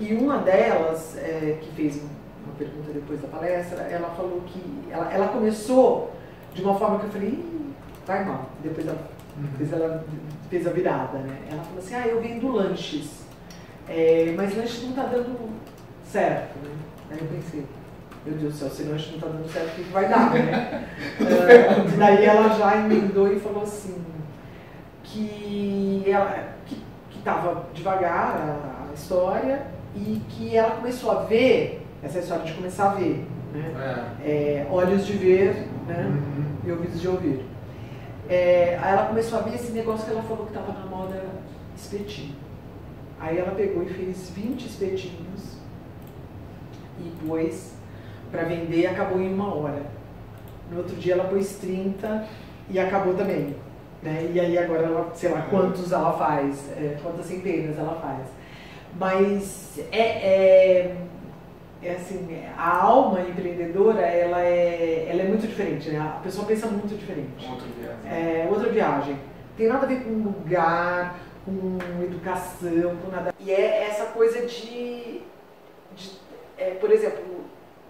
E 0.00 0.14
uma 0.14 0.38
delas, 0.38 1.16
é, 1.18 1.58
que 1.60 1.70
fez 1.72 2.02
uma 2.44 2.54
pergunta 2.58 2.92
depois 2.92 3.20
da 3.20 3.28
palestra, 3.28 3.82
ela 3.82 4.08
falou 4.10 4.42
que 4.46 4.60
ela, 4.90 5.12
ela 5.12 5.28
começou 5.28 6.12
de 6.52 6.62
uma 6.62 6.74
forma 6.78 6.98
que 6.98 7.06
eu 7.06 7.10
falei, 7.10 7.28
"Ih, 7.28 7.64
vai 8.06 8.24
mal. 8.24 8.50
Depois 8.62 8.86
ela 8.86 8.98
fez, 9.56 9.72
ela 9.72 10.04
fez 10.50 10.66
a 10.66 10.70
virada, 10.70 11.18
né? 11.18 11.38
Ela 11.50 11.62
falou 11.62 11.78
assim, 11.78 11.94
ah, 11.94 12.06
eu 12.06 12.20
vendo 12.20 12.48
lanches, 12.48 13.24
é, 13.88 14.32
mas 14.36 14.56
lanches 14.56 14.82
não 14.82 14.92
tá 14.92 15.04
dando 15.04 15.50
certo, 16.04 16.56
né? 16.58 16.70
Aí 17.10 17.18
eu 17.20 17.26
pensei, 17.26 17.64
meu 18.24 18.34
Deus 18.38 18.54
do 18.54 18.58
céu, 18.58 18.70
se 18.70 18.84
lanche 18.84 19.12
não 19.12 19.20
tá 19.20 19.26
dando 19.26 19.52
certo, 19.52 19.80
o 19.80 19.84
que 19.84 19.92
vai 19.92 20.08
dar, 20.08 20.32
né? 20.32 20.88
Ah, 21.20 21.96
daí 21.98 22.24
ela 22.24 22.48
já 22.56 22.76
emendou 22.76 23.30
e 23.32 23.38
falou 23.38 23.62
assim, 23.62 24.02
que 25.02 26.02
ela 26.06 26.54
que, 26.66 26.76
que 27.10 27.18
tava 27.20 27.66
devagar 27.74 28.36
a, 28.36 28.90
a 28.90 28.94
história 28.94 29.66
e 29.94 30.20
que 30.28 30.56
ela 30.56 30.76
começou 30.76 31.10
a 31.10 31.22
ver, 31.24 31.86
essa 32.02 32.18
história 32.18 32.44
de 32.44 32.54
começar 32.54 32.92
a 32.92 32.94
ver, 32.94 33.26
né? 33.52 34.04
É. 34.24 34.30
É, 34.30 34.66
olhos 34.70 35.06
de 35.06 35.12
ver, 35.12 35.68
né? 35.86 36.06
Uhum. 36.06 36.44
e 36.64 36.72
ouvidos 36.72 37.00
de 37.00 37.08
ouvir. 37.08 37.44
É, 38.28 38.78
aí 38.82 38.92
ela 38.92 39.06
começou 39.06 39.38
a 39.38 39.42
ver 39.42 39.54
esse 39.54 39.70
negócio 39.72 40.06
que 40.06 40.12
ela 40.12 40.22
falou 40.22 40.46
que 40.46 40.56
estava 40.56 40.72
na 40.72 40.86
moda 40.86 41.22
espetinho. 41.76 42.34
Aí 43.20 43.38
ela 43.38 43.52
pegou 43.52 43.82
e 43.82 43.88
fez 43.88 44.30
20 44.30 44.66
espetinhos 44.66 45.58
e 46.98 47.26
pôs 47.26 47.74
para 48.34 48.42
vender 48.42 48.88
acabou 48.88 49.20
em 49.20 49.32
uma 49.32 49.54
hora. 49.54 49.82
No 50.70 50.78
outro 50.78 50.96
dia 50.96 51.14
ela 51.14 51.24
pôs 51.24 51.56
30 51.58 52.26
e 52.68 52.80
acabou 52.80 53.14
também. 53.14 53.54
Né? 54.02 54.30
E 54.34 54.40
aí 54.40 54.58
agora 54.58 54.82
ela, 54.82 55.12
sei 55.14 55.30
lá 55.30 55.42
quantos 55.42 55.92
ela 55.92 56.12
faz, 56.12 56.70
é, 56.76 56.98
quantas 57.00 57.26
centenas 57.26 57.78
ela 57.78 57.94
faz. 58.00 58.26
Mas 58.98 59.78
é, 59.92 60.00
é, 60.00 60.96
é 61.82 61.92
assim, 61.92 62.28
a 62.56 62.82
alma 62.82 63.20
empreendedora, 63.20 64.00
ela 64.02 64.40
é, 64.42 65.08
ela 65.08 65.22
é 65.22 65.28
muito 65.28 65.46
diferente, 65.46 65.90
né? 65.90 65.98
A 66.00 66.20
pessoa 66.22 66.46
pensa 66.46 66.66
muito 66.66 66.96
diferente. 66.98 67.48
Outra 67.48 67.66
viagem. 67.78 68.10
É 68.10 68.48
outra 68.50 68.70
viagem. 68.70 69.16
Tem 69.56 69.68
nada 69.68 69.86
a 69.86 69.88
ver 69.88 70.02
com 70.02 70.10
lugar, 70.10 71.18
com 71.44 71.78
educação, 72.02 72.96
com 72.96 73.10
nada. 73.10 73.32
E 73.38 73.50
é 73.50 73.84
essa 73.88 74.06
coisa 74.06 74.44
de, 74.46 75.22
de 75.96 76.10
é, 76.58 76.70
por 76.80 76.90
exemplo, 76.90 77.33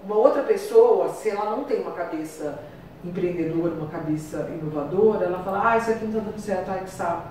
uma 0.05 0.17
outra 0.17 0.43
pessoa, 0.43 1.09
se 1.09 1.31
ela 1.31 1.51
não 1.51 1.65
tem 1.65 1.81
uma 1.81 1.93
cabeça 1.93 2.59
empreendedora, 3.05 3.75
uma 3.75 3.89
cabeça 3.89 4.49
inovadora, 4.61 5.27
ela 5.27 5.43
fala, 5.43 5.73
ah, 5.73 5.79
isso 5.79 5.91
aqui 5.91 6.05
não 6.07 6.13
tá 6.21 6.31
dando 6.31 6.41
certo, 6.41 6.71
ai 6.71 6.81
que 6.85 6.91
saco, 6.91 7.29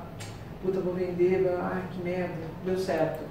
puta, 0.63 0.79
vou 0.79 0.93
vender, 0.93 1.49
ai 1.61 1.81
que 1.91 2.03
merda, 2.03 2.33
deu 2.65 2.77
certo. 2.77 3.21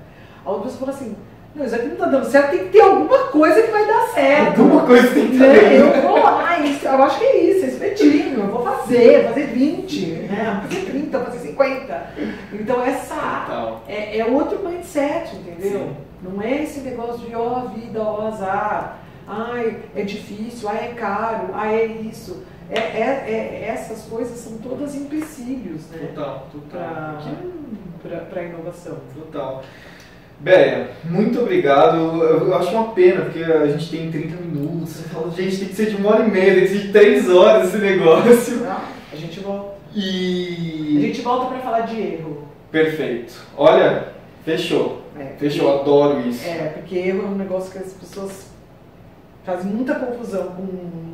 A 0.44 0.50
outra 0.50 0.64
pessoa 0.64 0.80
fala 0.80 0.92
assim, 0.92 1.16
não, 1.54 1.64
isso 1.66 1.74
aqui 1.74 1.86
não 1.88 1.96
tá 1.96 2.06
dando 2.06 2.24
certo, 2.26 2.50
tem 2.50 2.58
que 2.60 2.70
ter 2.70 2.80
alguma 2.80 3.18
coisa 3.28 3.62
que 3.62 3.70
vai 3.70 3.86
dar 3.86 4.08
certo. 4.08 4.60
Alguma 4.60 4.86
coisa 4.86 5.08
tem 5.12 5.28
que 5.28 5.36
Né? 5.36 5.52
ter. 5.58 5.80
Eu 5.80 6.02
vou 6.02 6.22
lá, 6.22 6.58
isso, 6.60 6.86
eu 6.86 7.02
acho 7.02 7.18
que 7.18 7.24
é 7.24 7.36
isso, 7.44 7.64
é 7.64 7.68
espetinho, 7.68 8.40
eu 8.40 8.46
vou 8.48 8.64
fazer, 8.64 9.28
fazer 9.28 9.46
20, 9.48 10.06
né? 10.06 10.60
Fazer 10.62 10.86
30, 10.86 11.18
vou 11.18 11.26
fazer 11.26 11.48
50. 11.48 12.06
Então 12.54 12.82
essa 12.82 13.80
é, 13.86 14.18
é 14.18 14.24
outro 14.24 14.58
mindset, 14.66 15.36
entendeu? 15.36 15.80
Sim. 15.80 15.96
Não 16.22 16.40
é 16.40 16.62
esse 16.62 16.80
negócio 16.80 17.18
de 17.18 17.34
ó 17.34 17.66
vida, 17.66 18.00
ó 18.00 18.28
azar, 18.28 18.98
ai, 19.26 19.76
é 19.94 20.02
difícil, 20.02 20.68
ai 20.68 20.90
é 20.90 20.94
caro, 20.94 21.48
ai 21.54 21.74
é 21.80 21.86
isso. 21.86 22.42
É, 22.70 22.78
é- 22.78 23.24
é- 23.28 23.68
essas 23.68 24.02
coisas 24.04 24.38
são 24.38 24.56
todas 24.58 24.94
empecilhos, 24.94 25.82
né? 25.90 26.08
Total, 26.14 26.48
total. 26.52 27.22
Para 28.30 28.40
a 28.40 28.44
inovação. 28.44 28.96
Total. 29.14 29.62
Béia, 30.40 30.90
muito 31.04 31.40
obrigado. 31.40 31.96
Eu, 31.98 32.48
eu 32.48 32.54
acho 32.56 32.70
uma 32.74 32.92
pena, 32.92 33.22
porque 33.26 33.42
a 33.44 33.66
gente 33.68 33.90
tem 33.90 34.10
30 34.10 34.36
minutos. 34.42 34.90
Você 34.90 35.08
fala, 35.08 35.30
gente, 35.30 35.56
tem 35.58 35.68
que 35.68 35.74
ser 35.74 35.90
de 35.90 35.96
uma 35.96 36.10
hora 36.10 36.24
e 36.26 36.30
meia, 36.30 36.54
tem 36.54 36.62
que 36.62 36.68
ser 36.68 36.78
de 36.86 36.92
3 36.92 37.28
horas 37.30 37.68
esse 37.68 37.78
negócio. 37.78 38.58
Tá? 38.60 38.88
A 39.12 39.16
gente 39.16 39.38
volta. 39.40 39.72
A 39.94 39.98
E. 39.98 40.98
gente 41.00 41.20
volta 41.20 41.46
para 41.46 41.58
falar 41.60 41.80
de 41.82 42.00
erro. 42.00 42.48
Perfeito. 42.72 43.34
Olha, 43.56 44.08
fechou. 44.44 45.02
É, 45.18 45.34
Fechou, 45.38 45.78
adoro 45.80 46.26
isso. 46.26 46.48
É, 46.48 46.68
porque 46.74 46.96
erro 46.96 47.22
é 47.24 47.26
um 47.26 47.36
negócio 47.36 47.70
que 47.70 47.78
as 47.78 47.92
pessoas 47.92 48.46
fazem 49.44 49.72
muita 49.72 49.94
confusão 49.94 50.48
com 50.48 51.12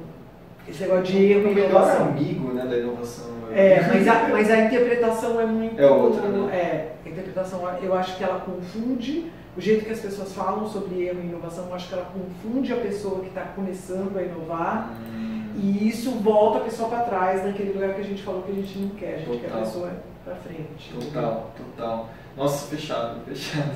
esse 0.69 0.83
negócio 0.83 1.05
de 1.05 1.25
erro 1.25 1.49
o 1.49 1.53
e 1.53 1.55
melhor 1.55 1.71
inovação. 1.71 2.09
amigo 2.09 2.53
né, 2.53 2.67
da 2.67 2.77
inovação. 2.77 3.39
É, 3.55 3.81
mas 3.89 4.07
a, 4.07 4.29
mas 4.29 4.51
a 4.51 4.61
interpretação 4.61 5.41
é 5.41 5.47
muito. 5.47 5.81
É 5.81 5.91
outra, 5.91 6.29
né? 6.29 6.55
É, 6.55 6.93
a 7.05 7.09
interpretação, 7.09 7.63
eu 7.83 7.95
acho 7.95 8.17
que 8.17 8.25
ela 8.25 8.41
confunde 8.41 9.31
o 9.57 9.61
jeito 9.61 9.85
que 9.85 9.91
as 9.91 10.01
pessoas 10.01 10.33
falam 10.33 10.69
sobre 10.69 11.03
erro 11.03 11.19
e 11.21 11.27
inovação, 11.27 11.67
eu 11.67 11.75
acho 11.75 11.89
que 11.89 11.95
ela 11.95 12.07
confunde 12.13 12.73
a 12.73 12.77
pessoa 12.77 13.21
que 13.21 13.29
está 13.29 13.43
começando 13.57 14.17
a 14.17 14.23
inovar 14.23 14.91
Hum, 15.11 15.38
e 15.59 15.89
isso 15.89 16.11
volta 16.13 16.59
a 16.59 16.63
pessoa 16.63 16.89
para 16.89 17.01
trás 17.01 17.45
naquele 17.45 17.73
lugar 17.73 17.95
que 17.95 18.01
a 18.01 18.05
gente 18.05 18.23
falou 18.23 18.43
que 18.43 18.53
a 18.53 18.55
gente 18.55 18.79
não 18.79 18.89
quer. 18.91 19.15
A 19.15 19.19
gente 19.19 19.39
quer 19.39 19.47
a 19.47 19.51
Total. 19.51 19.61
pessoa, 19.63 19.91
para 20.25 20.35
frente. 20.37 20.93
Total, 20.95 21.51
total. 21.57 22.09
Nossa, 22.37 22.69
fechado, 22.69 23.21
fechado. 23.27 23.73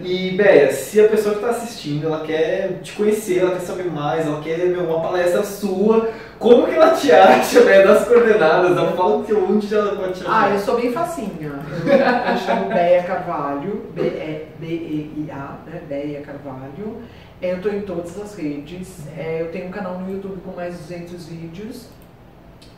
E, 0.00 0.30
Béia, 0.32 0.72
se 0.72 1.00
a 1.00 1.08
pessoa 1.08 1.34
que 1.34 1.40
está 1.40 1.50
assistindo, 1.50 2.06
ela 2.06 2.24
quer 2.24 2.80
te 2.82 2.92
conhecer, 2.92 3.40
ela 3.40 3.52
quer 3.52 3.60
saber 3.60 3.90
mais, 3.90 4.26
ela 4.26 4.40
quer 4.40 4.58
meu, 4.66 4.84
uma 4.84 5.00
palestra 5.00 5.42
sua, 5.42 6.10
como 6.38 6.66
que 6.66 6.74
ela 6.74 6.90
te 6.90 7.10
acha, 7.10 7.60
Béia, 7.62 7.86
das 7.86 8.06
coordenadas? 8.06 8.76
Ela 8.76 8.92
fala 8.92 9.24
que 9.24 9.32
onde 9.34 9.74
ela 9.74 9.96
pode 9.96 10.14
te 10.14 10.22
achar. 10.26 10.44
Ah, 10.44 10.50
eu 10.50 10.58
sou 10.60 10.76
bem 10.76 10.92
facinha. 10.92 11.30
Eu, 11.40 12.32
eu 12.32 12.38
chamo 12.38 12.68
Béia 12.68 13.02
Carvalho, 13.02 13.86
B-E-I-A, 13.94 15.58
né? 15.66 15.82
Béia 15.88 16.20
Carvalho. 16.22 17.02
É, 17.44 17.52
eu 17.52 17.56
estou 17.56 17.74
em 17.74 17.82
todas 17.82 18.18
as 18.18 18.34
redes. 18.36 19.06
É, 19.18 19.42
eu 19.42 19.52
tenho 19.52 19.66
um 19.66 19.70
canal 19.70 19.98
no 19.98 20.10
YouTube 20.10 20.40
com 20.42 20.52
mais 20.52 20.72
de 20.78 20.82
200 20.84 21.26
vídeos. 21.26 21.88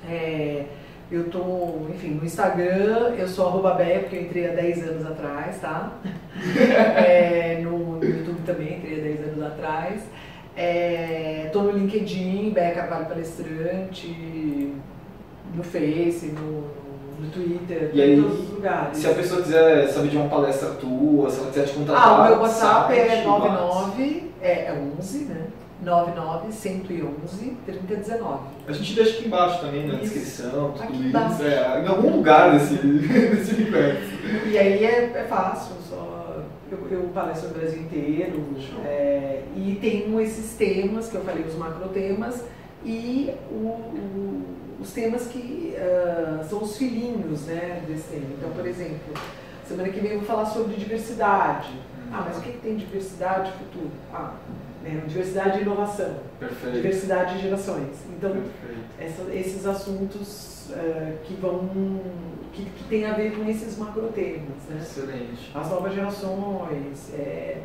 É, 0.08 0.64
eu 1.08 1.30
tô, 1.30 1.86
enfim, 1.94 2.14
no 2.14 2.24
Instagram, 2.24 3.14
eu 3.16 3.28
sou 3.28 3.46
arroba 3.46 3.76
porque 3.76 4.16
eu 4.16 4.22
entrei 4.22 4.48
há 4.48 4.54
10 4.54 4.88
anos 4.88 5.06
atrás, 5.06 5.60
tá? 5.60 5.92
É, 6.96 7.60
no, 7.62 7.98
no, 7.98 8.04
YouTube 8.04 8.40
também, 8.44 8.78
entrei 8.78 8.98
há 8.98 9.02
10 9.02 9.20
anos 9.28 9.42
atrás. 9.44 10.02
É, 10.56 11.48
tô 11.52 11.62
no 11.62 11.70
LinkedIn, 11.70 12.50
Béia 12.50 12.74
Carvalho 12.74 13.06
Palestrante, 13.06 14.74
no 15.54 15.62
Face, 15.62 16.26
no, 16.26 16.62
no 17.20 17.30
Twitter, 17.32 17.90
E 17.94 18.02
aí, 18.02 18.18
em 18.18 18.22
todos 18.22 18.40
os 18.40 18.50
lugares. 18.50 18.98
Se 18.98 19.06
a 19.06 19.14
pessoa 19.14 19.42
quiser 19.42 19.86
saber 19.90 20.08
de 20.08 20.16
uma 20.16 20.28
palestra 20.28 20.70
tua, 20.70 21.30
se 21.30 21.38
ela 21.38 21.50
quiser 21.50 21.66
te 21.66 21.74
contratar... 21.74 22.08
Ah, 22.08 22.22
o 22.22 22.28
meu 22.30 22.40
WhatsApp 22.40 22.98
é 22.98 23.08
site, 23.08 23.26
99, 23.26 24.26
é, 24.46 24.66
é 24.68 24.82
11, 24.98 25.24
né? 25.24 25.46
99 25.82 26.52
111 26.52 27.56
3019. 27.66 28.38
A 28.66 28.72
gente 28.72 28.94
deixa 28.94 29.18
aqui 29.18 29.26
embaixo 29.26 29.60
também 29.60 29.86
na 29.86 29.94
Isso. 29.94 30.02
descrição, 30.04 30.72
tudo 30.72 30.82
Aqui 30.82 31.08
isso. 31.08 31.42
É, 31.42 31.82
em 31.84 31.86
algum 31.86 32.16
lugar 32.16 32.52
desse, 32.52 32.74
desse 32.80 33.54
universo. 33.54 34.02
E 34.50 34.56
aí 34.58 34.84
é, 34.84 35.12
é 35.14 35.26
fácil, 35.28 35.76
só 35.86 36.42
eu, 36.72 36.78
eu 36.90 37.02
palestro 37.14 37.48
no 37.50 37.54
Brasil 37.56 37.80
inteiro. 37.82 38.42
É, 38.86 39.42
e 39.54 39.76
tenho 39.80 40.18
esses 40.20 40.56
temas 40.56 41.08
que 41.08 41.14
eu 41.16 41.20
falei, 41.22 41.44
os 41.44 41.54
macrotemas, 41.54 42.42
e 42.84 43.30
o- 43.50 43.54
o- 43.54 44.42
os 44.80 44.92
temas 44.92 45.26
que 45.26 45.74
ah, 45.78 46.42
são 46.48 46.62
os 46.62 46.76
filhinhos 46.78 47.42
né, 47.46 47.82
desse 47.86 48.04
tema. 48.08 48.26
Então, 48.38 48.50
por 48.50 48.66
exemplo, 48.66 49.12
semana 49.68 49.88
que 49.90 50.00
vem 50.00 50.12
eu 50.12 50.18
vou 50.18 50.26
falar 50.26 50.46
sobre 50.46 50.74
diversidade. 50.76 51.68
Ah, 52.12 52.24
mas 52.26 52.38
o 52.38 52.40
que, 52.40 52.52
que 52.52 52.58
tem 52.58 52.76
diversidade 52.76 53.50
e 53.50 53.58
futuro? 53.64 53.90
Ah, 54.12 54.32
né, 54.82 55.02
diversidade 55.06 55.58
e 55.58 55.62
inovação, 55.62 56.14
Perfeito. 56.38 56.74
diversidade 56.76 57.38
e 57.38 57.42
gerações. 57.42 57.96
Então, 58.16 58.34
essa- 58.98 59.34
esses 59.34 59.66
assuntos 59.66 60.70
eh, 60.72 61.16
que 61.24 61.34
vão 61.34 61.68
que, 62.52 62.64
que 62.64 62.84
tem 62.88 63.04
a 63.04 63.12
ver 63.12 63.36
com 63.36 63.48
esses 63.50 63.76
macrotemas, 63.76 64.62
né? 64.70 64.78
Excelente. 64.80 65.50
As 65.54 65.68
novas 65.70 65.94
gerações, 65.94 67.12
é, 67.12 67.58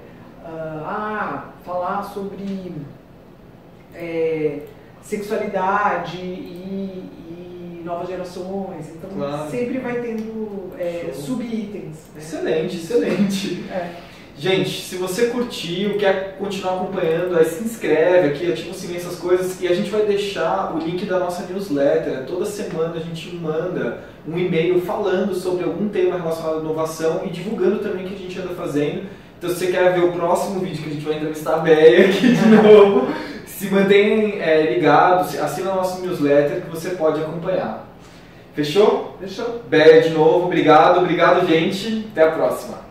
ah, 0.43 1.49
falar 1.63 2.03
sobre 2.03 2.73
é, 3.95 4.63
sexualidade 5.01 6.17
e, 6.17 7.81
novas 7.85 8.07
gerações, 8.09 8.89
então 8.89 9.09
Claro. 9.09 9.49
sempre 9.49 9.79
vai 9.79 10.01
tendo 10.01 10.71
é, 10.77 11.11
subitens. 11.13 11.95
Né? 12.13 12.17
Excelente, 12.21 12.75
excelente. 12.77 13.63
É. 13.71 13.95
Gente, 14.41 14.81
se 14.81 14.95
você 14.95 15.27
curtiu, 15.27 15.99
quer 15.99 16.35
continuar 16.39 16.73
acompanhando, 16.73 17.37
aí 17.37 17.45
se 17.45 17.63
inscreve 17.63 18.29
aqui, 18.29 18.51
ativa 18.51 18.71
o 18.71 18.73
sininho, 18.73 18.97
essas 18.97 19.19
coisas, 19.19 19.61
e 19.61 19.67
a 19.67 19.75
gente 19.75 19.91
vai 19.91 20.01
deixar 20.01 20.75
o 20.75 20.79
link 20.79 21.05
da 21.05 21.19
nossa 21.19 21.45
newsletter. 21.45 22.25
Toda 22.25 22.43
semana 22.47 22.95
a 22.95 22.99
gente 22.99 23.35
manda 23.35 23.99
um 24.27 24.35
e-mail 24.35 24.81
falando 24.81 25.35
sobre 25.35 25.63
algum 25.63 25.89
tema 25.89 26.17
relacionado 26.17 26.57
à 26.57 26.59
inovação 26.61 27.21
e 27.23 27.29
divulgando 27.29 27.83
também 27.83 28.03
o 28.03 28.09
que 28.09 28.15
a 28.15 28.17
gente 28.17 28.39
anda 28.39 28.55
fazendo. 28.55 29.03
Então, 29.37 29.47
se 29.47 29.57
você 29.57 29.67
quer 29.67 29.93
ver 29.93 30.05
o 30.05 30.11
próximo 30.13 30.59
vídeo 30.59 30.81
que 30.81 30.89
a 30.89 30.93
gente 30.93 31.05
vai 31.05 31.17
entrevistar 31.17 31.57
a 31.57 31.59
Béia 31.59 32.09
aqui 32.09 32.33
de 32.33 32.45
novo, 32.49 33.13
se 33.45 33.69
mantenha 33.69 34.43
é, 34.43 34.73
ligado, 34.73 35.37
assina 35.37 35.69
a 35.69 35.75
nossa 35.75 36.01
newsletter 36.01 36.61
que 36.61 36.69
você 36.71 36.89
pode 36.95 37.21
acompanhar. 37.21 37.87
Fechou? 38.55 39.17
Fechou? 39.21 39.61
Béia 39.69 40.01
de 40.01 40.09
novo, 40.09 40.47
obrigado, 40.47 40.97
obrigado 40.97 41.47
gente, 41.47 42.07
até 42.11 42.23
a 42.23 42.31
próxima. 42.31 42.89